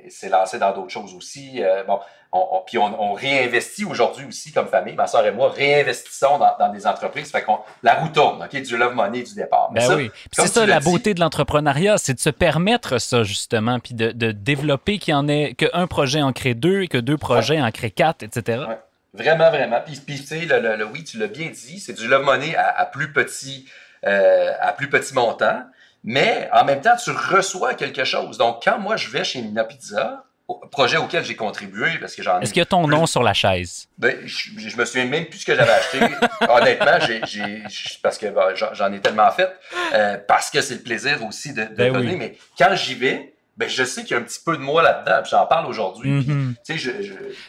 s'est 0.08 0.28
lancée 0.28 0.58
dans 0.58 0.72
d'autres 0.72 0.90
choses 0.90 1.14
aussi. 1.14 1.62
bon, 1.86 1.98
on, 2.34 2.62
puis 2.66 2.78
on, 2.78 3.12
réinvestit 3.12 3.84
aujourd'hui 3.84 4.26
aussi 4.26 4.52
comme 4.52 4.66
famille. 4.66 4.94
Ma 4.94 5.06
soeur 5.06 5.24
et 5.24 5.30
moi 5.30 5.50
réinvestissons 5.50 6.38
dans, 6.38 6.72
des 6.72 6.86
entreprises. 6.86 7.30
Fait 7.30 7.42
qu'on 7.42 7.60
la 7.82 7.94
roue 7.94 8.08
tourne, 8.08 8.42
OK? 8.42 8.60
Du 8.62 8.76
love 8.76 8.94
money 8.94 9.22
du 9.22 9.34
départ. 9.34 9.70
Ben 9.72 9.94
oui. 9.94 10.10
C'est 10.32 10.48
ça 10.48 10.66
la 10.66 10.80
beauté 10.80 11.14
de 11.14 11.20
l'entrepreneuriat, 11.20 11.96
c'est 11.98 12.14
de 12.14 12.20
se 12.20 12.30
permettre 12.30 13.00
ça 13.00 13.22
justement, 13.22 13.78
puis 13.78 13.94
de, 13.94 14.32
développer 14.32 14.98
qu'il 14.98 15.12
y 15.12 15.14
en 15.14 15.28
ait 15.28 15.54
qu'un 15.54 15.86
projet 15.86 16.22
en 16.22 16.32
crée 16.32 16.54
deux 16.54 16.82
et 16.82 16.88
que 16.88 16.98
deux 16.98 17.16
projets 17.16 17.60
en 17.60 17.70
créent 17.70 17.90
quatre, 17.90 18.22
etc. 18.22 18.64
Vraiment, 19.12 19.50
vraiment. 19.50 19.80
Puis, 19.84 20.00
tu 20.04 20.16
sais, 20.16 20.40
le, 20.44 20.84
oui, 20.86 21.04
tu 21.04 21.18
l'as 21.18 21.28
bien 21.28 21.50
dit, 21.50 21.78
c'est 21.78 21.92
du 21.92 22.08
love 22.08 22.24
money 22.24 22.56
à, 22.56 22.84
plus 22.86 23.12
petit, 23.12 23.68
euh, 24.04 24.50
à 24.60 24.72
plus 24.72 24.90
petit 24.90 25.14
montant. 25.14 25.62
Mais 26.04 26.48
en 26.52 26.64
même 26.64 26.82
temps, 26.82 26.96
tu 27.02 27.10
reçois 27.10 27.74
quelque 27.74 28.04
chose. 28.04 28.36
Donc, 28.36 28.62
quand 28.62 28.78
moi, 28.78 28.96
je 28.96 29.08
vais 29.08 29.24
chez 29.24 29.40
Mina 29.40 29.64
Pizza, 29.64 30.24
projet 30.70 30.98
auquel 30.98 31.24
j'ai 31.24 31.36
contribué 31.36 31.98
parce 31.98 32.14
que 32.14 32.22
j'en 32.22 32.40
Est-ce 32.40 32.52
qu'il 32.52 32.60
y 32.60 32.62
a 32.62 32.66
ton 32.66 32.86
nom 32.86 33.06
sur 33.06 33.22
la 33.22 33.32
chaise? 33.32 33.88
Ben, 33.96 34.14
je, 34.26 34.76
me 34.76 34.84
souviens 34.84 35.06
même 35.06 35.26
plus 35.26 35.40
ce 35.40 35.46
que 35.46 35.54
j'avais 35.54 35.72
acheté. 35.72 35.98
Honnêtement, 36.48 36.98
j'ai, 37.26 37.62
parce 38.02 38.18
que 38.18 38.26
j'en 38.72 38.92
ai 38.92 39.00
tellement 39.00 39.30
fait, 39.30 39.50
euh, 39.94 40.18
parce 40.28 40.50
que 40.50 40.60
c'est 40.60 40.74
le 40.74 40.82
plaisir 40.82 41.24
aussi 41.26 41.54
de, 41.54 41.64
ben 41.64 41.92
donner. 41.92 42.16
Mais 42.16 42.36
quand 42.58 42.74
j'y 42.74 42.94
vais, 42.94 43.34
ben, 43.56 43.68
je 43.68 43.84
sais 43.84 44.02
qu'il 44.02 44.10
y 44.10 44.14
a 44.14 44.20
un 44.20 44.24
petit 44.24 44.40
peu 44.44 44.56
de 44.56 44.62
moi 44.62 44.82
là-dedans. 44.82 45.22
J'en 45.30 45.46
parle 45.46 45.66
aujourd'hui. 45.66 46.26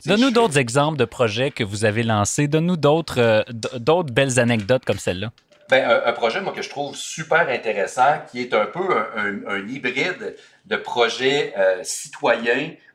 Donne-nous 0.06 0.32
d'autres 0.32 0.58
exemples 0.58 0.98
de 0.98 1.06
projets 1.06 1.52
que 1.52 1.64
vous 1.64 1.84
avez 1.84 2.04
lancés. 2.04 2.48
Donne-nous 2.48 2.78
d'autres, 2.78 3.20
euh, 3.20 3.44
d'autres 3.80 4.14
belles 4.14 4.40
anecdotes 4.40 4.86
comme 4.86 5.00
celle-là. 5.00 5.32
Ben, 5.68 6.02
un, 6.06 6.14
projet, 6.14 6.42
moi, 6.42 6.54
que 6.54 6.62
je 6.62 6.70
trouve 6.70 6.96
super 6.96 7.50
intéressant, 7.50 8.20
qui 8.30 8.40
est 8.42 8.54
un 8.54 8.68
peu 8.68 8.88
un, 9.16 9.68
hybride 9.68 10.36
de 10.66 10.76
projet 10.76 11.54
euh, 11.58 11.84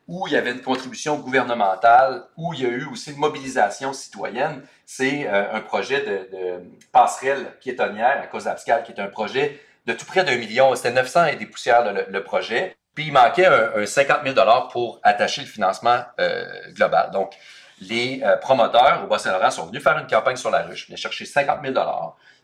où 0.07 0.27
il 0.27 0.33
y 0.33 0.37
avait 0.37 0.51
une 0.51 0.61
contribution 0.61 1.17
gouvernementale, 1.19 2.23
où 2.37 2.53
il 2.53 2.61
y 2.61 2.65
a 2.65 2.69
eu 2.69 2.85
aussi 2.85 3.11
une 3.11 3.17
mobilisation 3.17 3.91
citoyenne. 3.91 4.61
C'est 4.85 5.27
euh, 5.27 5.53
un 5.53 5.59
projet 5.59 6.01
de, 6.05 6.63
passerelle 6.93 7.57
piétonnière 7.59 8.21
à 8.23 8.27
cause 8.27 8.45
d'Abscal, 8.45 8.83
qui 8.83 8.93
est 8.93 9.01
un 9.01 9.07
projet 9.07 9.59
de 9.85 9.91
tout 9.91 10.05
près 10.05 10.23
d'un 10.23 10.37
million. 10.37 10.73
C'était 10.75 10.91
900 10.91 11.25
et 11.25 11.35
des 11.35 11.47
poussières, 11.47 11.83
le, 12.07 12.23
projet. 12.23 12.77
Puis 12.95 13.07
il 13.07 13.11
manquait 13.11 13.47
un, 13.47 13.85
50 13.85 14.19
000 14.23 14.35
pour 14.71 15.01
attacher 15.03 15.41
le 15.41 15.47
financement 15.47 15.99
euh, 16.21 16.45
global. 16.73 17.11
Donc, 17.11 17.33
les 17.81 18.21
promoteurs 18.41 19.01
au 19.03 19.07
Bas-Saint-Laurent 19.07 19.49
sont 19.49 19.65
venus 19.65 19.81
faire 19.83 19.97
une 19.97 20.05
campagne 20.05 20.35
sur 20.35 20.51
la 20.51 20.61
ruche, 20.61 20.87
venus 20.87 21.01
chercher 21.01 21.25
50 21.25 21.65
000 21.65 21.73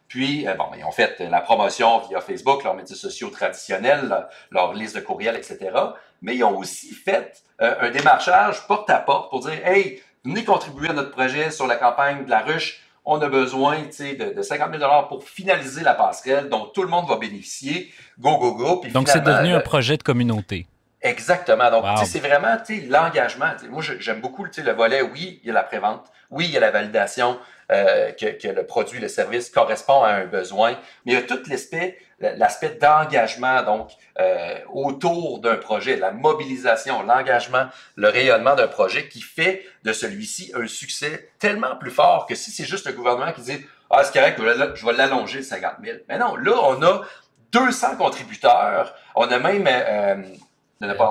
puis, 0.08 0.48
euh, 0.48 0.54
bon, 0.54 0.66
ils 0.78 0.84
ont 0.84 0.92
fait 0.92 1.20
la 1.20 1.42
promotion 1.42 2.00
via 2.08 2.22
Facebook, 2.22 2.64
leurs 2.64 2.76
médias 2.76 2.96
sociaux 2.96 3.30
traditionnels, 3.30 4.28
leur 4.52 4.74
liste 4.74 4.96
de 4.96 5.02
courriels, 5.02 5.36
etc. 5.36 5.72
Mais 6.22 6.36
ils 6.36 6.44
ont 6.44 6.58
aussi 6.58 6.94
fait 6.94 7.34
euh, 7.62 7.76
un 7.82 7.92
démarchage 7.92 8.66
porte 8.68 8.90
à 8.90 9.00
porte 9.00 9.30
pour 9.30 9.42
dire, 9.42 9.60
hey, 9.66 10.02
venez 10.24 10.44
contribuer 10.44 10.90
à 10.90 10.94
notre 10.94 11.12
projet 11.12 11.52
sur 11.52 11.68
la 11.68 11.76
campagne 11.76 12.26
de 12.26 12.30
la 12.30 12.40
ruche. 12.40 12.82
On 13.04 13.22
a 13.22 13.30
besoin 13.30 13.78
de, 13.80 14.34
de 14.34 14.42
50 14.42 14.78
000 14.78 14.92
pour 15.08 15.24
finaliser 15.24 15.82
la 15.82 15.94
passerelle 15.94 16.50
dont 16.50 16.66
tout 16.66 16.84
le 16.84 16.90
monde 16.90 17.08
va 17.08 17.18
bénéficier. 17.18 17.92
Go, 18.20 18.38
go, 18.38 18.54
go. 18.54 18.82
Donc, 18.94 19.08
c'est 19.08 19.24
devenu 19.24 19.54
un 19.54 19.62
projet 19.62 19.96
de 19.98 20.04
communauté. 20.04 20.68
Exactement. 21.02 21.70
Donc, 21.70 21.86
c'est 22.06 22.20
vraiment 22.20 22.58
l'engagement. 22.90 23.52
Moi, 23.70 23.84
j'aime 24.00 24.20
beaucoup 24.20 24.46
le 24.46 24.72
volet, 24.74 25.02
oui, 25.02 25.40
il 25.44 25.48
y 25.48 25.52
a 25.52 25.54
la 25.54 25.64
prévente, 25.64 26.06
oui, 26.30 26.46
il 26.46 26.52
y 26.52 26.58
a 26.58 26.60
la 26.60 26.72
validation, 26.72 27.40
euh, 27.72 28.12
que, 28.12 28.48
le 28.48 28.66
produit, 28.66 29.00
le 29.00 29.08
service 29.08 29.50
correspond 29.50 30.04
à 30.04 30.10
un 30.10 30.26
besoin, 30.26 30.72
mais 31.06 31.14
il 31.14 31.16
y 31.16 31.18
a 31.18 31.22
tout 31.22 31.40
l'aspect 31.48 31.98
l'aspect 32.20 32.78
d'engagement 32.82 33.62
donc 33.64 33.92
euh, 34.20 34.56
autour 34.74 35.40
d'un 35.40 35.58
projet, 35.58 35.98
la 35.98 36.12
mobilisation, 36.12 37.04
l'engagement, 37.04 37.68
le 37.96 38.10
rayonnement 38.10 38.56
d'un 38.56 38.68
projet 38.68 39.08
qui 39.08 39.22
fait 39.22 39.64
de 39.84 39.94
celui-ci 39.94 40.52
un 40.56 40.68
succès 40.68 41.30
tellement 41.40 41.76
plus 41.76 41.92
fort 41.92 42.26
que 42.26 42.34
si 42.34 42.50
c'est 42.52 42.66
juste 42.66 42.88
le 42.88 42.94
gouvernement 42.94 43.32
qui 43.34 43.42
dit 43.42 43.66
ah 43.92 44.04
c'est 44.04 44.14
correct, 44.14 44.42
je 44.76 44.86
vais 44.86 44.94
l'allonger 44.94 45.40
de 45.40 45.44
50 45.44 45.74
000. 45.84 45.98
Mais 46.10 46.18
non, 46.18 46.36
là 46.36 46.54
on 46.64 46.82
a 46.82 47.02
200 47.52 47.98
contributeurs, 47.98 48.94
on 49.16 49.28
a 49.28 49.40
même 49.40 49.68
euh, 49.68 50.16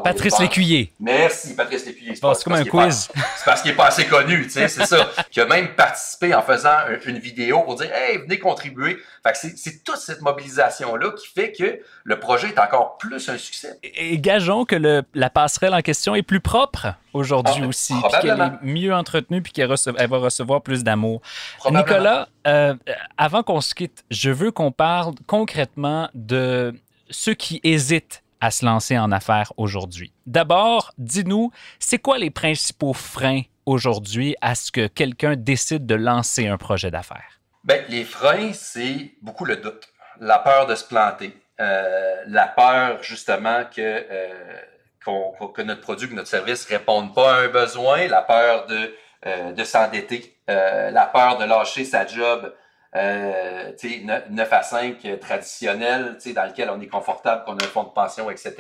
Patrice 0.05 0.39
Lécuyer. 0.39 0.93
Merci, 1.01 1.55
Patrice 1.57 1.87
Lécuyer. 1.87 2.15
C'est 2.15 2.45
comme 2.45 2.53
un 2.53 2.65
quiz. 2.65 3.09
C'est 3.37 3.45
parce 3.45 3.63
qu'il 3.63 3.73
n'est 3.73 3.77
pas 3.77 3.87
assez 3.87 4.07
connu, 4.07 4.45
tu 4.45 4.51
sais, 4.51 4.69
c'est 4.69 4.87
ça. 4.87 5.11
Qui 5.31 5.41
a 5.41 5.47
même 5.47 5.75
participé 5.75 6.35
en 6.35 6.43
faisant 6.43 6.77
une 7.05 7.19
vidéo 7.19 7.63
pour 7.63 7.75
dire 7.77 7.91
Hey, 7.93 8.19
venez 8.19 8.39
contribuer. 8.39 8.99
Fait 9.27 9.33
que 9.33 9.57
c'est 9.57 9.83
toute 9.83 9.97
cette 9.97 10.21
mobilisation-là 10.23 11.11
qui 11.13 11.27
fait 11.29 11.53
que 11.53 11.81
le 12.05 12.21
projet 12.21 12.49
est 12.49 12.59
encore 12.59 12.97
plus 12.99 13.29
un 13.29 13.39
succès. 13.39 13.79
Et, 13.83 14.19
gageons 14.19 14.65
que 14.65 14.77
le, 14.77 15.03
la 15.15 15.31
passerelle 15.31 15.75
en 15.75 15.83
question 15.83 16.15
est 16.15 16.23
plus 16.23 16.41
propre 16.41 16.95
aujourd'hui 17.13 17.63
ah, 17.65 17.67
aussi, 17.67 17.95
puis 17.95 18.21
qu'elle 18.21 18.41
est 18.41 18.65
mieux 18.65 18.95
entretenue, 18.95 19.43
puis 19.43 19.53
qu'elle 19.53 19.69
va 19.69 20.19
recevoir 20.19 20.63
plus 20.63 20.85
d'amour. 20.85 21.23
Nicolas, 21.71 22.29
euh, 22.47 22.75
avant 23.17 23.43
qu'on 23.43 23.61
se 23.61 23.75
quitte, 23.75 24.05
je 24.11 24.31
veux 24.31 24.53
qu'on 24.53 24.71
parle 24.71 25.15
concrètement 25.27 26.09
de 26.15 26.75
ceux 27.11 27.35
qui 27.35 27.61
hésitent 27.65 28.23
à 28.47 28.51
se 28.53 28.65
lancer 28.65 28.97
en 28.97 29.11
affaires 29.11 29.53
aujourd'hui. 29.57 30.13
D'abord, 30.25 30.93
dis-nous, 30.99 31.51
c'est 31.81 31.99
quoi 31.99 32.17
les 32.17 32.31
principaux 32.31 32.93
freins 32.93 33.43
aujourd'hui 33.67 34.37
à 34.41 34.55
ce 34.55 34.71
que 34.71 34.87
quelqu'un 34.87 35.35
décide 35.35 35.85
de 35.85 35.97
lancer 35.97 36.47
un 36.47 36.57
projet 36.57 36.93
d'affaires? 36.93 37.41
Bien, 37.65 37.83
les 37.89 38.05
freins, 38.05 38.53
c'est 38.53 39.11
beaucoup 39.21 39.45
le 39.45 39.57
doute, 39.57 39.89
la 40.21 40.39
peur 40.39 40.67
de 40.69 40.77
se 40.77 40.85
planter, 40.85 41.37
euh, 41.61 42.15
la 42.29 42.47
peur 42.47 43.03
justement 43.03 43.65
que, 43.65 43.81
euh, 43.81 45.49
que 45.53 45.63
notre 45.63 45.81
produit, 45.81 46.09
que 46.09 46.15
notre 46.15 46.29
service 46.29 46.71
ne 46.71 46.79
répondent 46.79 47.13
pas 47.13 47.35
à 47.35 47.41
un 47.41 47.49
besoin, 47.49 48.07
la 48.07 48.23
peur 48.23 48.67
de, 48.67 48.95
euh, 49.27 49.53
de 49.53 49.65
s'endetter, 49.65 50.37
la 50.47 51.07
peur 51.13 51.39
de 51.39 51.45
lâcher 51.45 51.85
sa 51.85 52.07
job 52.07 52.55
euh, 52.97 53.73
9 54.31 54.53
à 54.53 54.63
5 54.63 55.21
traditionnel, 55.21 56.17
dans 56.35 56.45
lequel 56.45 56.71
on 56.71 56.81
est 56.81 56.89
confortable, 56.89 57.45
qu'on 57.45 57.57
a 57.57 57.65
un 57.65 57.69
fonds 57.69 57.85
de 57.85 57.91
pension, 57.91 58.31
etc. 58.31 58.55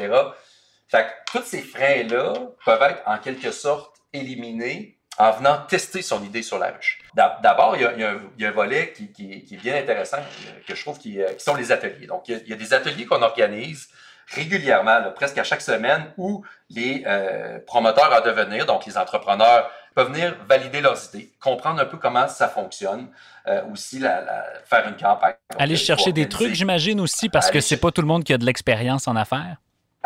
Fait 0.88 1.05
que 1.05 1.33
tous 1.33 1.45
ces 1.45 1.62
freins-là 1.62 2.35
peuvent 2.64 2.83
être 2.83 3.02
en 3.07 3.19
quelque 3.19 3.50
sorte 3.50 3.97
éliminés 4.12 4.97
en 5.19 5.33
venant 5.33 5.59
tester 5.66 6.02
son 6.02 6.23
idée 6.23 6.43
sur 6.43 6.59
la 6.59 6.71
ruche. 6.71 7.00
D'abord, 7.14 7.76
il, 7.76 7.83
y 7.83 8.45
a 8.45 8.49
un 8.49 8.52
volet 8.52 8.93
qui, 8.93 9.47
est 9.50 9.57
bien 9.57 9.76
intéressant, 9.76 10.19
que 10.66 10.75
je 10.75 10.83
trouve, 10.83 10.99
qui, 10.99 11.19
sont 11.38 11.55
les 11.55 11.73
ateliers. 11.73 12.07
Donc, 12.07 12.28
il 12.28 12.47
y 12.47 12.52
a, 12.52 12.57
des 12.57 12.75
ateliers 12.75 13.07
qu'on 13.07 13.23
organise 13.23 13.88
régulièrement, 14.35 14.99
presque 15.14 15.38
à 15.38 15.45
chaque 15.45 15.61
semaine, 15.61 16.06
où 16.16 16.45
les 16.71 17.04
euh, 17.06 17.59
promoteurs 17.66 18.12
à 18.12 18.21
devenir, 18.21 18.66
donc 18.66 18.87
les 18.87 18.99
entrepreneurs, 18.99 19.71
peuvent 19.95 20.12
venir 20.12 20.37
valider 20.49 20.80
leurs 20.80 20.99
idées, 21.09 21.30
comprendre 21.40 21.80
un 21.80 21.87
peu 21.87 21.97
comment 21.97 22.28
ça 22.28 22.49
fonctionne, 22.49 23.09
euh, 23.47 23.62
aussi 23.73 23.99
la, 23.99 24.45
faire 24.64 24.87
une 24.88 24.97
campagne. 24.97 25.35
aller 25.59 25.76
chercher 25.76 26.12
des 26.12 26.28
trucs, 26.28 26.54
j'imagine 26.54 27.00
aussi, 27.00 27.28
parce 27.28 27.50
que 27.50 27.61
c'est 27.61 27.78
pas 27.78 27.90
tout 27.90 28.02
le 28.02 28.06
monde 28.09 28.25
qui 28.25 28.33
a 28.33 28.38
de 28.38 28.45
l'expérience 28.45 29.09
en 29.09 29.16
affaires. 29.16 29.56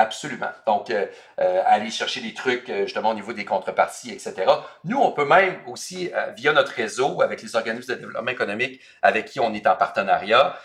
Absolument. 0.00 0.50
Donc, 0.66 0.90
euh, 0.90 1.07
euh, 1.40 1.62
aller 1.66 1.90
chercher 1.90 2.23
des 2.23 2.33
trucs 2.33 2.73
justement 2.85 3.11
au 3.11 3.14
niveau 3.14 3.35
des 3.35 3.45
contreparties, 3.45 4.11
etc. 4.11 4.35
Nous, 4.85 4.99
on 4.99 5.12
peut 5.12 5.26
même 5.26 5.59
aussi, 5.66 6.11
via 6.37 6.52
notre 6.52 6.73
réseau, 6.73 7.21
avec 7.21 7.42
les 7.42 7.54
organismes 7.54 7.95
de 7.95 7.99
développement 8.00 8.30
économique 8.30 8.80
avec 9.02 9.26
qui 9.26 9.40
on 9.40 9.52
est 9.52 9.66
en 9.66 9.76
partenariat, 9.76 10.57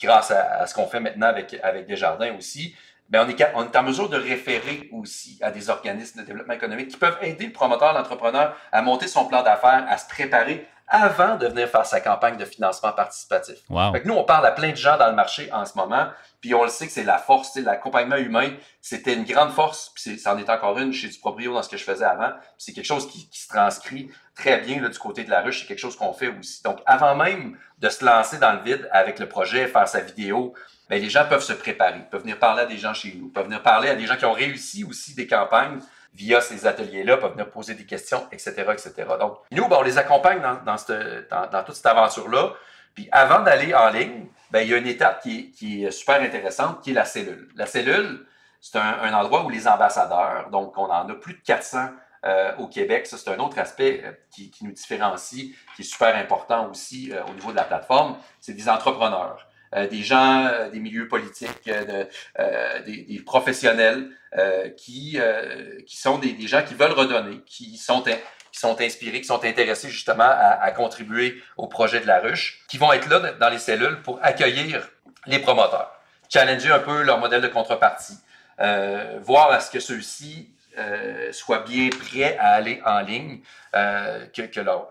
grâce 0.00 0.30
à, 0.30 0.60
à, 0.60 0.66
ce 0.66 0.74
qu'on 0.74 0.86
fait 0.86 1.00
maintenant 1.00 1.26
avec, 1.26 1.56
avec 1.62 1.86
Desjardins 1.86 2.32
aussi, 2.38 2.76
ben, 3.08 3.26
on, 3.26 3.28
est, 3.28 3.52
on 3.54 3.64
est 3.64 3.76
en 3.76 3.82
mesure 3.82 4.08
de 4.08 4.16
référer 4.16 4.88
aussi 4.92 5.38
à 5.42 5.50
des 5.50 5.68
organismes 5.68 6.20
de 6.20 6.26
développement 6.26 6.54
économique 6.54 6.88
qui 6.88 6.96
peuvent 6.96 7.18
aider 7.20 7.46
le 7.46 7.52
promoteur, 7.52 7.92
l'entrepreneur 7.92 8.56
à 8.70 8.80
monter 8.80 9.06
son 9.06 9.26
plan 9.26 9.42
d'affaires, 9.42 9.84
à 9.88 9.98
se 9.98 10.08
préparer 10.08 10.66
avant 10.88 11.36
de 11.36 11.46
venir 11.46 11.68
faire 11.68 11.86
sa 11.86 12.00
campagne 12.00 12.36
de 12.36 12.44
financement 12.44 12.92
participatif. 12.92 13.56
nous, 14.04 14.14
on 14.14 14.24
parle 14.24 14.46
à 14.46 14.50
plein 14.50 14.70
de 14.70 14.76
gens 14.76 14.96
dans 14.98 15.08
le 15.08 15.14
marché 15.14 15.50
en 15.52 15.64
ce 15.64 15.76
moment, 15.76 16.08
puis 16.42 16.54
on 16.54 16.64
le 16.64 16.68
sait 16.68 16.86
que 16.86 16.92
c'est 16.92 17.04
la 17.04 17.18
force, 17.18 17.54
l'accompagnement 17.56 18.16
humain, 18.16 18.50
c'était 18.80 19.14
une 19.14 19.22
grande 19.22 19.52
force, 19.52 19.92
puis 19.94 20.18
ça 20.18 20.34
en 20.34 20.38
est 20.38 20.50
encore 20.50 20.76
une 20.80 20.92
chez 20.92 21.06
du 21.06 21.18
proprio 21.18 21.54
dans 21.54 21.62
ce 21.62 21.68
que 21.68 21.76
je 21.76 21.84
faisais 21.84 22.04
avant. 22.04 22.32
C'est 22.58 22.72
quelque 22.72 22.84
chose 22.84 23.08
qui, 23.08 23.28
se 23.30 23.46
transcrit 23.48 24.10
très 24.34 24.58
bien 24.58 24.82
là, 24.82 24.88
du 24.88 24.98
côté 24.98 25.22
de 25.22 25.30
la 25.30 25.40
ruche, 25.40 25.60
c'est 25.60 25.66
quelque 25.66 25.78
chose 25.78 25.94
qu'on 25.94 26.12
fait 26.12 26.28
aussi. 26.28 26.60
Donc, 26.64 26.80
avant 26.84 27.14
même 27.14 27.56
de 27.78 27.88
se 27.88 28.04
lancer 28.04 28.38
dans 28.38 28.52
le 28.54 28.60
vide 28.62 28.88
avec 28.90 29.20
le 29.20 29.28
projet, 29.28 29.68
faire 29.68 29.86
sa 29.86 30.00
vidéo, 30.00 30.52
ben, 30.90 31.00
les 31.00 31.10
gens 31.10 31.24
peuvent 31.28 31.44
se 31.44 31.52
préparer, 31.52 32.00
peuvent 32.10 32.22
venir 32.22 32.40
parler 32.40 32.62
à 32.62 32.66
des 32.66 32.76
gens 32.76 32.92
chez 32.92 33.14
nous, 33.14 33.28
peuvent 33.28 33.46
venir 33.46 33.62
parler 33.62 33.88
à 33.88 33.94
des 33.94 34.06
gens 34.06 34.16
qui 34.16 34.24
ont 34.24 34.32
réussi 34.32 34.82
aussi 34.82 35.14
des 35.14 35.28
campagnes 35.28 35.78
via 36.12 36.40
ces 36.40 36.66
ateliers-là, 36.66 37.18
peuvent 37.18 37.32
venir 37.32 37.50
poser 37.50 37.74
des 37.74 37.86
questions, 37.86 38.26
etc., 38.32 38.52
etc. 38.72 38.92
Donc, 39.20 39.38
nous, 39.52 39.68
ben, 39.68 39.76
on 39.78 39.82
les 39.82 39.96
accompagne 39.96 40.40
dans, 40.42 40.58
dans, 40.64 41.62
toute 41.62 41.76
cette 41.76 41.86
aventure-là. 41.86 42.52
Puis 42.94 43.08
avant 43.12 43.40
d'aller 43.40 43.74
en 43.74 43.90
ligne, 43.90 44.26
ben, 44.50 44.60
il 44.60 44.68
y 44.70 44.74
a 44.74 44.76
une 44.76 44.86
étape 44.86 45.22
qui 45.22 45.84
est, 45.84 45.90
super 45.90 46.20
intéressante, 46.20 46.82
qui 46.82 46.90
est 46.90 46.94
la 46.94 47.04
cellule. 47.04 47.48
La 47.56 47.66
cellule, 47.66 48.26
c'est 48.60 48.78
un, 48.78 49.12
endroit 49.14 49.44
où 49.44 49.50
les 49.50 49.66
ambassadeurs, 49.66 50.50
donc 50.50 50.76
on 50.76 50.84
en 50.84 51.08
a 51.08 51.14
plus 51.14 51.34
de 51.34 51.40
400 51.40 51.88
au 52.58 52.68
Québec. 52.68 53.06
Ça, 53.06 53.16
c'est 53.16 53.30
un 53.30 53.38
autre 53.38 53.58
aspect 53.58 54.04
qui, 54.30 54.50
qui, 54.50 54.64
nous 54.64 54.72
différencie, 54.72 55.56
qui 55.74 55.82
est 55.82 55.84
super 55.84 56.14
important 56.16 56.68
aussi 56.70 57.12
au 57.28 57.32
niveau 57.32 57.50
de 57.50 57.56
la 57.56 57.64
plateforme. 57.64 58.16
C'est 58.40 58.52
des 58.52 58.68
entrepreneurs. 58.68 59.48
Des 59.90 60.02
gens 60.02 60.50
des 60.70 60.80
milieux 60.80 61.08
politiques, 61.08 61.66
de, 61.66 62.06
des, 62.84 63.02
des, 63.02 63.20
professionnels 63.20 64.10
qui, 64.76 65.18
qui 65.86 65.96
sont 65.96 66.18
des, 66.18 66.32
des, 66.32 66.46
gens 66.46 66.62
qui 66.62 66.74
veulent 66.74 66.92
redonner, 66.92 67.40
qui 67.46 67.76
sont 67.76 68.02
qui 68.52 68.60
sont 68.60 68.80
inspirés, 68.80 69.20
qui 69.20 69.26
sont 69.26 69.42
intéressés 69.44 69.88
justement 69.88 70.28
à, 70.28 70.70
contribuer 70.72 71.42
au 71.56 71.66
projet 71.66 72.00
de 72.00 72.06
la 72.06 72.20
ruche, 72.20 72.62
qui 72.68 72.76
vont 72.76 72.92
être 72.92 73.08
là 73.08 73.32
dans 73.32 73.48
les 73.48 73.58
cellules 73.58 74.02
pour 74.02 74.18
accueillir 74.22 74.88
les 75.26 75.38
promoteurs, 75.38 75.90
challenger 76.28 76.70
un 76.70 76.78
peu 76.78 77.02
leur 77.02 77.18
modèle 77.18 77.40
de 77.40 77.48
contrepartie, 77.48 78.18
euh, 78.60 79.18
voir 79.22 79.50
à 79.50 79.60
ce 79.60 79.70
que 79.70 79.80
ceux-ci 79.80 80.50
euh, 80.78 81.32
soient 81.32 81.60
bien 81.60 81.88
prêts 81.90 82.36
à 82.38 82.54
aller 82.54 82.80
en 82.84 83.00
ligne, 83.00 83.40
euh, 83.74 84.26
que, 84.26 84.60
leur, 84.60 84.88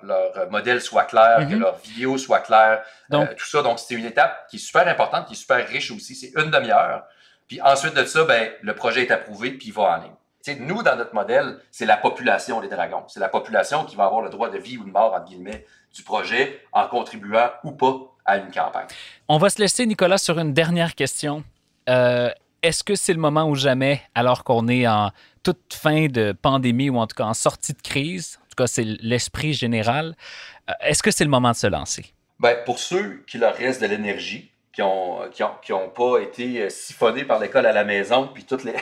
modèle 0.49 0.81
soit 0.81 1.03
clair, 1.03 1.39
que 1.39 1.53
mm-hmm. 1.53 1.59
leur 1.59 1.77
vidéo 1.77 2.17
soit 2.17 2.39
claire, 2.39 2.83
donc, 3.09 3.35
tout 3.35 3.47
ça. 3.47 3.61
Donc, 3.61 3.79
c'est 3.79 3.95
une 3.95 4.05
étape 4.05 4.47
qui 4.49 4.57
est 4.57 4.59
super 4.59 4.87
importante, 4.87 5.27
qui 5.27 5.33
est 5.33 5.37
super 5.37 5.67
riche 5.67 5.91
aussi. 5.91 6.15
C'est 6.15 6.33
une 6.41 6.51
demi-heure. 6.51 7.03
Puis 7.47 7.61
ensuite 7.61 7.93
de 7.95 8.05
ça, 8.05 8.23
ben, 8.23 8.49
le 8.61 8.73
projet 8.75 9.03
est 9.03 9.11
approuvé, 9.11 9.51
puis 9.51 9.67
il 9.67 9.73
va 9.73 9.83
en 9.83 9.97
ligne 9.97 10.15
nous, 10.59 10.83
dans 10.83 10.95
notre 10.95 11.13
modèle, 11.13 11.57
c'est 11.71 11.85
la 11.85 11.97
population 11.97 12.61
des 12.61 12.67
dragons. 12.67 13.03
C'est 13.07 13.19
la 13.19 13.29
population 13.29 13.85
qui 13.85 13.95
va 13.95 14.05
avoir 14.05 14.21
le 14.21 14.29
droit 14.29 14.49
de 14.49 14.57
vie 14.57 14.77
ou 14.77 14.83
de 14.83 14.91
mort, 14.91 15.13
entre 15.13 15.25
guillemets, 15.25 15.65
du 15.93 16.03
projet 16.03 16.61
en 16.71 16.87
contribuant 16.87 17.51
ou 17.63 17.71
pas 17.71 17.99
à 18.25 18.37
une 18.37 18.51
campagne. 18.51 18.87
On 19.27 19.37
va 19.37 19.49
se 19.49 19.59
laisser, 19.59 19.85
Nicolas, 19.85 20.17
sur 20.17 20.39
une 20.39 20.53
dernière 20.53 20.95
question. 20.95 21.43
Euh, 21.89 22.29
est-ce 22.63 22.83
que 22.83 22.95
c'est 22.95 23.13
le 23.13 23.19
moment 23.19 23.49
ou 23.49 23.55
jamais, 23.55 24.01
alors 24.15 24.43
qu'on 24.43 24.67
est 24.67 24.87
en 24.87 25.11
toute 25.43 25.73
fin 25.73 26.07
de 26.07 26.33
pandémie 26.39 26.89
ou 26.89 26.97
en 26.97 27.07
tout 27.07 27.15
cas 27.15 27.25
en 27.25 27.33
sortie 27.33 27.73
de 27.73 27.81
crise, 27.81 28.39
en 28.43 28.49
tout 28.49 28.55
cas 28.63 28.67
c'est 28.67 28.83
l'esprit 28.83 29.53
général, 29.53 30.15
euh, 30.69 30.73
est-ce 30.81 31.01
que 31.01 31.11
c'est 31.11 31.23
le 31.23 31.29
moment 31.29 31.51
de 31.51 31.55
se 31.55 31.67
lancer? 31.67 32.13
Bien, 32.39 32.55
pour 32.65 32.79
ceux 32.79 33.23
qui 33.27 33.37
leur 33.37 33.55
reste 33.55 33.81
de 33.81 33.87
l'énergie, 33.87 34.51
qui 34.73 34.81
n'ont 34.81 35.27
qui 35.29 35.43
ont, 35.43 35.51
qui 35.61 35.73
ont 35.73 35.89
pas 35.89 36.19
été 36.19 36.61
euh, 36.61 36.69
siphonnés 36.69 37.25
par 37.25 37.39
l'école 37.39 37.65
à 37.65 37.73
la 37.73 37.83
maison, 37.83 38.29
puis 38.33 38.45
tous 38.45 38.63
les, 38.63 38.75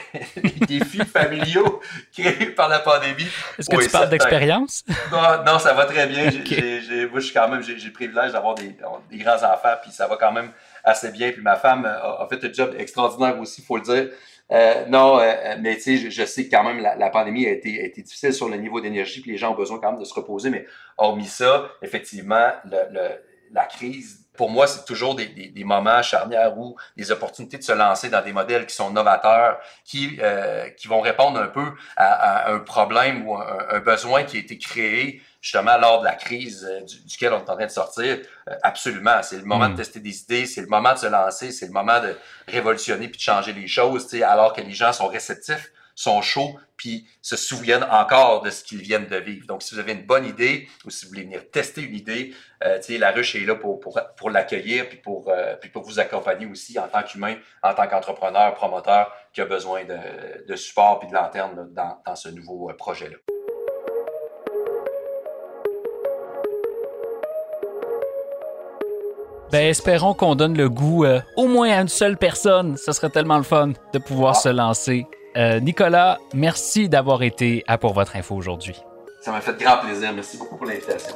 défis 0.67 1.05
familiaux 1.05 1.81
créés 2.13 2.51
par 2.51 2.69
la 2.69 2.79
pandémie. 2.79 3.27
Est-ce 3.57 3.69
que 3.69 3.83
tu 3.83 3.89
parles 3.89 4.09
d'expérience? 4.09 4.83
Non, 5.12 5.43
non, 5.45 5.57
ça 5.57 5.74
va 5.74 5.86
très 5.86 6.05
bien. 6.07 6.29
J'ai, 6.45 7.07
moi, 7.07 7.19
je 7.19 7.25
suis 7.25 7.33
quand 7.33 7.48
même, 7.50 7.63
j'ai, 7.63 7.75
le 7.75 7.91
privilège 7.91 8.33
d'avoir 8.33 8.55
des, 8.55 8.75
des 9.09 9.17
grands-enfants, 9.17 9.75
puis 9.81 9.91
ça 9.91 10.07
va 10.07 10.17
quand 10.17 10.31
même 10.31 10.51
assez 10.83 11.12
bien. 11.12 11.31
Puis 11.31 11.41
ma 11.41 11.55
femme 11.55 11.86
a, 11.86 12.27
fait 12.29 12.43
un 12.43 12.53
job 12.53 12.75
extraordinaire 12.77 13.39
aussi, 13.39 13.62
il 13.62 13.65
faut 13.65 13.77
le 13.77 13.83
dire. 13.83 14.09
Euh, 14.51 14.86
non, 14.88 15.19
euh, 15.19 15.55
mais 15.62 15.75
tu 15.75 15.98
sais, 15.98 16.09
je, 16.09 16.25
sais 16.25 16.45
que 16.45 16.51
quand 16.51 16.63
même 16.63 16.79
la, 16.79 16.95
la 16.95 17.09
pandémie 17.12 17.45
a 17.45 17.51
été, 17.51 17.81
a 17.81 17.86
été, 17.86 18.01
difficile 18.01 18.33
sur 18.33 18.50
le 18.50 18.57
niveau 18.57 18.81
d'énergie, 18.81 19.21
puis 19.21 19.31
les 19.31 19.38
gens 19.38 19.51
ont 19.51 19.55
besoin 19.55 19.79
quand 19.79 19.91
même 19.91 20.00
de 20.00 20.05
se 20.05 20.13
reposer. 20.13 20.50
Mais 20.50 20.65
hormis 20.98 21.27
ça, 21.27 21.69
effectivement, 21.83 22.50
le, 22.65 22.77
le, 22.91 23.09
la 23.51 23.65
crise 23.65 24.29
pour 24.39 24.50
moi, 24.50 24.68
c'est 24.68 24.86
toujours 24.86 25.15
des, 25.15 25.25
des, 25.25 25.50
des, 25.50 25.63
moments 25.65 26.01
charnières 26.01 26.58
où 26.58 26.77
des 26.96 27.12
opportunités 27.12 27.58
de 27.58 27.63
se 27.63 27.74
lancer 27.74 28.08
dans 28.08 28.24
des 28.24 28.32
modèles 28.32 28.65
qui 28.65 28.74
sont 28.74 28.89
novateurs, 28.89 29.60
qui, 29.84 30.18
euh, 30.22 30.70
qui 30.77 30.88
vont 30.88 31.01
répondre 31.01 31.38
un 31.41 31.48
peu 31.48 31.74
à, 31.98 32.50
un 32.50 32.60
problème 32.60 33.27
ou 33.27 33.36
un, 33.36 33.79
besoin 33.82 34.24
qui 34.24 34.38
a 34.38 34.39
été 34.39 34.58
créé 34.58 35.22
justement 35.41 35.77
lors 35.77 36.00
de 36.00 36.06
la 36.06 36.15
crise 36.15 36.65
euh, 36.65 36.86
duquel 37.06 37.34
on 37.34 37.39
est 37.39 37.50
en 37.50 37.56
train 37.58 37.65
de 37.65 37.72
sortir. 37.72 38.20
Euh, 38.48 38.56
absolument, 38.63 39.22
c'est 39.24 39.39
le 39.39 39.44
moment 39.44 39.68
de 39.68 39.74
mm. 39.74 39.75
tester 39.77 40.00
des 40.00 40.22
idées, 40.22 40.46
c'est 40.46 40.62
le 40.62 40.68
moment 40.68 40.94
de 40.94 41.00
se 41.00 41.08
lancer, 41.08 41.51
c'est 41.51 41.65
le 41.65 41.74
moment 41.74 42.00
de 42.00 42.15
révolutionner 42.48 43.10
puis 43.10 43.18
de 43.18 43.22
changer 43.22 43.51
les 43.51 43.68
choses, 43.68 44.08
alors 44.24 44.53
que 44.53 44.62
les 44.62 44.72
gens 44.72 44.94
sont 44.94 45.10
réceptifs 45.10 45.70
sont 46.00 46.22
chauds, 46.22 46.58
puis 46.77 47.06
se 47.22 47.36
souviennent 47.36 47.84
encore 47.84 48.41
de 48.41 48.50
ce 48.51 48.63
qu'ils 48.63 48.82
viennent 48.82 49.08
de 49.08 49.18
vivre. 49.18 49.46
Donc, 49.48 49.62
si 49.62 49.75
vous 49.75 49.82
avez 49.82 49.91
une 49.91 50.06
bonne 50.06 50.25
idée 50.25 50.70
ou 50.86 50.89
si 50.89 51.03
vous 51.03 51.10
voulez 51.10 51.24
venir 51.24 51.51
tester 51.51 51.82
une 51.82 51.94
idée, 51.94 52.34
euh, 52.63 52.79
la 52.88 53.12
ruche 53.12 53.36
est 53.36 53.46
là 53.46 53.56
pour, 53.56 53.82
pour, 53.82 54.00
pour 54.15 54.29
l'accueillir, 54.29 54.88
puis 54.88 54.98
pour, 54.98 55.29
euh, 55.29 55.58
puis 55.60 55.70
pour 55.70 55.84
vous 55.84 56.00
accompagner 56.00 56.46
aussi 56.46 56.79
en 56.79 56.88
tant 56.88 57.03
qu'humain, 57.03 57.36
en 57.62 57.74
tant 57.74 57.86
qu'entrepreneur, 57.86 58.53
promoteur 58.53 59.13
qui 59.34 59.41
a 59.41 59.46
besoin 59.46 59.84
de, 59.84 60.46
de 60.48 60.56
support 60.56 61.00
puis 61.00 61.10
de 61.10 61.13
lanterne 61.13 61.68
dans, 61.74 62.01
dans 62.06 62.15
ce 62.15 62.29
nouveau 62.29 62.70
euh, 62.70 62.74
projet-là. 62.74 63.18
Ben, 69.51 69.66
espérons 69.66 70.14
qu'on 70.14 70.35
donne 70.35 70.55
le 70.55 70.70
goût 70.70 71.03
euh, 71.03 71.20
au 71.35 71.48
moins 71.48 71.72
à 71.72 71.81
une 71.81 71.90
seule 71.90 72.16
personne. 72.16 72.77
Ce 72.77 72.94
serait 72.94 73.09
tellement 73.09 73.38
le 73.38 73.44
fun 73.44 73.74
de 73.92 74.00
pouvoir 74.00 74.35
ah. 74.38 74.40
se 74.40 74.50
lancer 74.50 75.05
euh, 75.40 75.60
Nicolas, 75.60 76.20
merci 76.34 76.90
d'avoir 76.90 77.24
été 77.24 77.64
à 77.68 77.78
Pour 77.78 77.94
Votre 77.94 78.18
Info 78.18 78.36
aujourd'hui. 78.36 78.75
Ça 79.22 79.32
m'a 79.32 79.42
fait 79.42 79.58
grand 79.58 79.78
plaisir. 79.78 80.12
Merci 80.14 80.38
beaucoup 80.38 80.58
pour 80.58 80.68
l'invitation. 80.68 81.16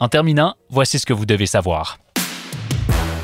En 0.00 0.08
terminant, 0.08 0.54
voici 0.70 0.98
ce 0.98 1.06
que 1.06 1.12
vous 1.12 1.26
devez 1.26 1.46
savoir. 1.46 1.98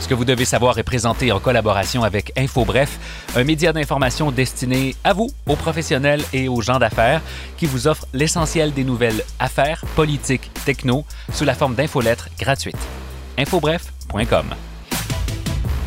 Ce 0.05 0.09
que 0.11 0.13
vous 0.13 0.27
devez 0.27 0.45
savoir 0.45 0.79
est 0.79 0.83
présenté 0.83 1.33
en 1.33 1.41
collaboration 1.41 2.05
avec 2.05 2.31
InfoBref, 2.39 2.99
un 3.37 3.43
média 3.43 3.73
d'information 3.73 4.31
destiné 4.31 4.95
à 5.03 5.15
vous, 5.15 5.31
aux 5.47 5.57
professionnels 5.57 6.23
et 6.35 6.47
aux 6.47 6.61
gens 6.61 6.79
d'affaires, 6.79 7.23
qui 7.57 7.65
vous 7.65 7.89
offre 7.89 8.07
l'essentiel 8.13 8.75
des 8.75 8.85
nouvelles 8.85 9.25
affaires, 9.39 9.83
politiques, 9.97 10.51
techno, 10.67 11.07
sous 11.33 11.47
la 11.47 11.55
forme 11.55 11.75
d'infolettres 11.75 12.29
gratuites. 12.39 12.77
InfoBref.com. 13.39 14.74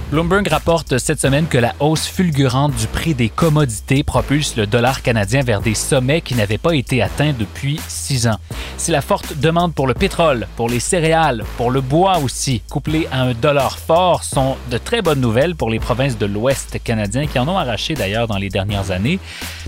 Bloomberg 0.10 0.48
rapporte 0.48 1.00
cette 1.00 1.20
semaine 1.20 1.48
que 1.48 1.58
la 1.58 1.76
hausse 1.82 2.08
fulgurante 2.08 2.74
du 2.74 2.88
prix 2.88 3.14
des 3.14 3.28
commodités 3.28 4.06
propulse 4.06 4.56
le 4.56 4.66
dollar 4.66 5.02
canadien 5.02 5.42
vers 5.42 5.60
des 5.60 5.74
sommets 5.74 6.22
qui 6.22 6.34
n'avaient 6.34 6.58
pas 6.58 6.76
été 6.76 7.02
atteints 7.02 7.34
depuis 7.38 7.78
six 7.90 8.26
ans. 8.26 8.38
Si 8.78 8.92
la 8.92 9.02
forte 9.02 9.38
demande 9.38 9.74
pour 9.74 9.86
le 9.86 9.94
pétrole, 9.94 10.48
pour 10.56 10.70
les 10.70 10.80
céréales, 10.80 11.44
pour 11.58 11.72
le 11.72 11.82
bois 11.82 12.20
aussi, 12.20 12.62
couplée 12.70 13.06
à 13.12 13.24
un 13.24 13.34
dollar 13.34 13.78
fort, 13.78 14.24
sont 14.24 14.56
de 14.72 14.78
très 14.78 15.02
bonnes 15.02 15.20
nouvelles 15.20 15.56
pour 15.56 15.70
les 15.70 15.80
provinces 15.80 16.18
de 16.18 16.26
l'Ouest 16.26 16.82
canadien 16.82 17.28
qui 17.28 17.38
en 17.38 17.50
ont 17.50 17.58
arraché 17.58 17.94
d'ailleurs 17.94 18.28
dans 18.28 18.38
les 18.38 18.50
dernières 18.50 18.92
années, 18.92 19.20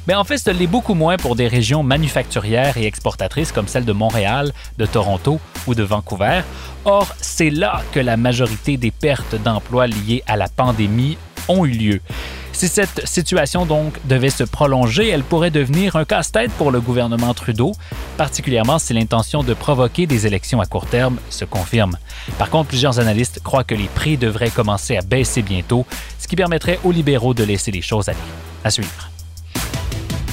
mais 0.08 0.16
en 0.16 0.24
fait, 0.24 0.38
ce 0.38 0.50
l'est 0.50 0.68
beaucoup 0.68 0.94
moins 0.94 1.18
pour 1.18 1.36
des 1.36 1.48
régions 1.48 1.84
manufacturières 1.84 2.78
et 2.78 2.86
exportatrices 2.86 3.52
comme 3.52 3.68
celles 3.68 3.86
de 3.86 3.94
Montréal, 3.94 4.52
de 4.78 4.86
Toronto 4.86 5.40
ou 5.68 5.76
de 5.76 5.84
Vancouver. 5.84 6.42
Or, 6.86 7.08
c'est 7.20 7.50
là 7.50 7.82
que 7.92 8.00
la 8.00 8.18
majorité 8.18 8.78
des 8.78 8.92
pertes 8.92 9.36
d'emplois 9.36 9.88
liées 9.88 10.24
à 10.28 10.38
la 10.38 10.48
pandémie 10.48 11.18
ont 11.48 11.66
eu 11.66 11.72
lieu. 11.72 12.02
Si 12.60 12.68
cette 12.68 13.08
situation 13.08 13.66
donc 13.66 13.94
devait 14.06 14.30
se 14.30 14.44
prolonger, 14.44 15.08
elle 15.08 15.24
pourrait 15.24 15.50
devenir 15.50 15.96
un 15.96 16.04
casse-tête 16.04 16.52
pour 16.52 16.72
le 16.72 16.82
gouvernement 16.82 17.34
Trudeau, 17.34 17.72
particulièrement 18.18 18.80
si 18.80 18.94
l'intention 18.94 19.44
de 19.44 19.54
provoquer 19.54 20.08
des 20.08 20.28
élections 20.28 20.60
à 20.60 20.66
court 20.66 20.86
terme 20.86 21.20
se 21.30 21.46
confirme. 21.46 21.98
Par 22.38 22.50
contre, 22.50 22.68
plusieurs 22.68 23.00
analystes 23.00 23.40
croient 23.44 23.64
que 23.64 23.76
les 23.76 23.88
prix 23.88 24.18
devraient 24.18 24.50
commencer 24.50 24.98
à 24.98 25.02
baisser 25.02 25.42
bientôt, 25.42 25.86
ce 26.20 26.28
qui 26.28 26.36
permettrait 26.36 26.80
aux 26.84 26.92
libéraux 26.92 27.34
de 27.34 27.46
laisser 27.46 27.72
les 27.72 27.82
choses 27.82 28.10
aller. 28.10 28.18
À 28.66 28.70
suivre. 28.70 29.09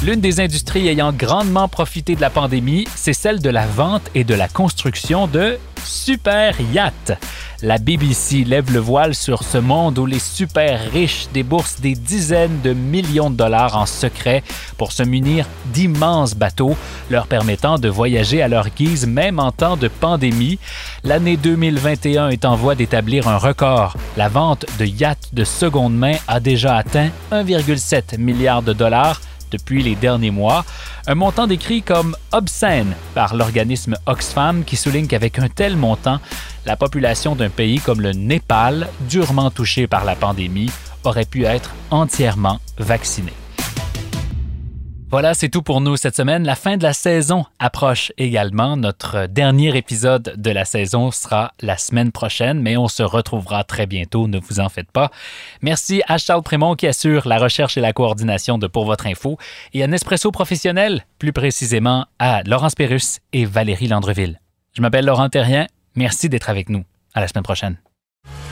L'une 0.02 0.20
des 0.20 0.40
industries 0.40 0.88
ayant 0.88 1.11
grandement 1.11 1.68
profité 1.68 2.14
de 2.14 2.20
la 2.20 2.28
pandémie, 2.28 2.87
c'est 2.94 3.14
celle 3.14 3.40
de 3.40 3.48
la 3.48 3.66
vente 3.66 4.02
et 4.14 4.24
de 4.24 4.35
la 4.35 4.46
construction 4.46 5.26
de 5.26 5.59
super 5.85 6.54
yachts. 6.72 7.12
La 7.62 7.78
BBC 7.78 8.44
lève 8.44 8.70
le 8.70 8.78
voile 8.78 9.14
sur 9.14 9.42
ce 9.42 9.56
monde 9.56 9.98
où 9.98 10.04
les 10.04 10.18
super 10.18 10.92
riches 10.92 11.28
déboursent 11.32 11.80
des 11.80 11.94
dizaines 11.94 12.61
de 12.62 12.74
millions 12.74 13.30
de 13.30 13.37
dollars 13.37 13.78
en 13.78 13.87
secret 13.87 14.42
pour 14.76 14.92
se 14.92 15.02
munir 15.02 15.46
d'immenses 15.72 16.35
bateaux, 16.35 16.76
leur 17.11 17.26
permettant 17.26 17.78
de 17.78 17.88
voyager 17.88 18.42
à 18.42 18.48
leur 18.48 18.68
guise 18.68 19.06
même 19.06 19.38
en 19.38 19.50
temps 19.50 19.78
de 19.78 19.88
pandémie. 19.88 20.59
L'année 21.04 21.38
2021 21.38 22.28
est 22.28 22.44
en 22.44 22.56
voie 22.56 22.74
d'établir 22.74 23.28
un 23.28 23.38
record. 23.38 23.96
La 24.18 24.28
vente 24.28 24.66
de 24.78 24.85
yachts 24.85 25.30
de 25.32 25.44
seconde 25.44 25.96
main 25.96 26.16
a 26.28 26.38
déjà 26.38 26.76
atteint 26.76 27.09
1,7 27.32 28.18
milliard 28.18 28.61
de 28.61 28.74
dollars 28.74 29.22
depuis 29.50 29.82
les 29.82 29.94
derniers 29.94 30.30
mois, 30.30 30.64
un 31.06 31.14
montant 31.14 31.46
décrit 31.46 31.82
comme 31.82 32.16
obscène 32.32 32.94
par 33.14 33.35
l'organisme 33.35 33.96
Oxfam 34.06 34.64
qui 34.64 34.76
souligne 34.76 35.06
qu'avec 35.06 35.38
un 35.38 35.48
tel 35.48 35.76
montant, 35.76 36.20
la 36.64 36.76
population 36.76 37.35
d'un 37.37 37.50
pays 37.50 37.80
comme 37.80 38.00
le 38.00 38.12
Népal, 38.12 38.88
durement 39.09 39.50
touché 39.50 39.87
par 39.87 40.04
la 40.04 40.16
pandémie, 40.16 40.70
aurait 41.04 41.24
pu 41.24 41.44
être 41.44 41.74
entièrement 41.90 42.61
vaccinée. 42.78 43.32
Voilà, 45.09 45.35
c'est 45.35 45.49
tout 45.49 45.62
pour 45.62 45.81
nous 45.81 45.97
cette 45.97 46.16
semaine. 46.16 46.45
La 46.45 46.57
fin 46.57 46.77
de 46.77 46.83
la 46.83 46.92
saison 46.92 47.45
approche 47.61 48.12
également. 48.19 48.77
Notre 48.77 49.27
dernier 49.27 49.77
épisode 49.77 50.35
de 50.37 50.51
la 50.51 50.64
saison 50.64 51.12
sera 51.12 51.53
la 51.61 51.77
semaine 51.77 52.11
prochaine, 52.11 52.61
mais 52.61 52.77
on 52.77 52.88
se 52.88 53.05
retrouvera 53.05 53.62
très 53.62 53.87
bientôt, 53.87 54.27
ne 54.27 54.40
vous 54.40 54.59
en 54.59 54.69
faites 54.69 54.90
pas. 54.90 55.12
Merci 55.62 56.03
à 56.09 56.19
Charles 56.19 56.42
Prémont 56.42 56.75
qui 56.75 56.88
assure 56.88 57.29
la 57.29 57.38
recherche 57.38 57.77
et 57.77 57.81
la 57.81 57.92
coordination 57.92 58.59
de 58.59 58.66
Pour 58.66 58.85
votre 58.85 59.07
info 59.07 59.38
et 59.73 59.85
à 59.85 59.87
Nespresso 59.87 60.33
Professionnel, 60.33 61.07
plus 61.21 61.33
précisément 61.33 62.07
à 62.19 62.42
Laurence 62.42 62.75
Pérus 62.75 63.21
et 63.33 63.45
Valérie 63.45 63.88
Landreville. 63.88 64.40
Je 64.73 64.83
m'appelle 64.83 65.07
Laurent 65.07 65.29
Terrien. 65.29 65.66
Merci 65.95 66.29
d'être 66.29 66.51
avec 66.51 66.69
nous. 66.69 66.85
À 67.14 67.21
la 67.21 67.29
semaine 67.29 67.45
prochaine. 67.45 67.86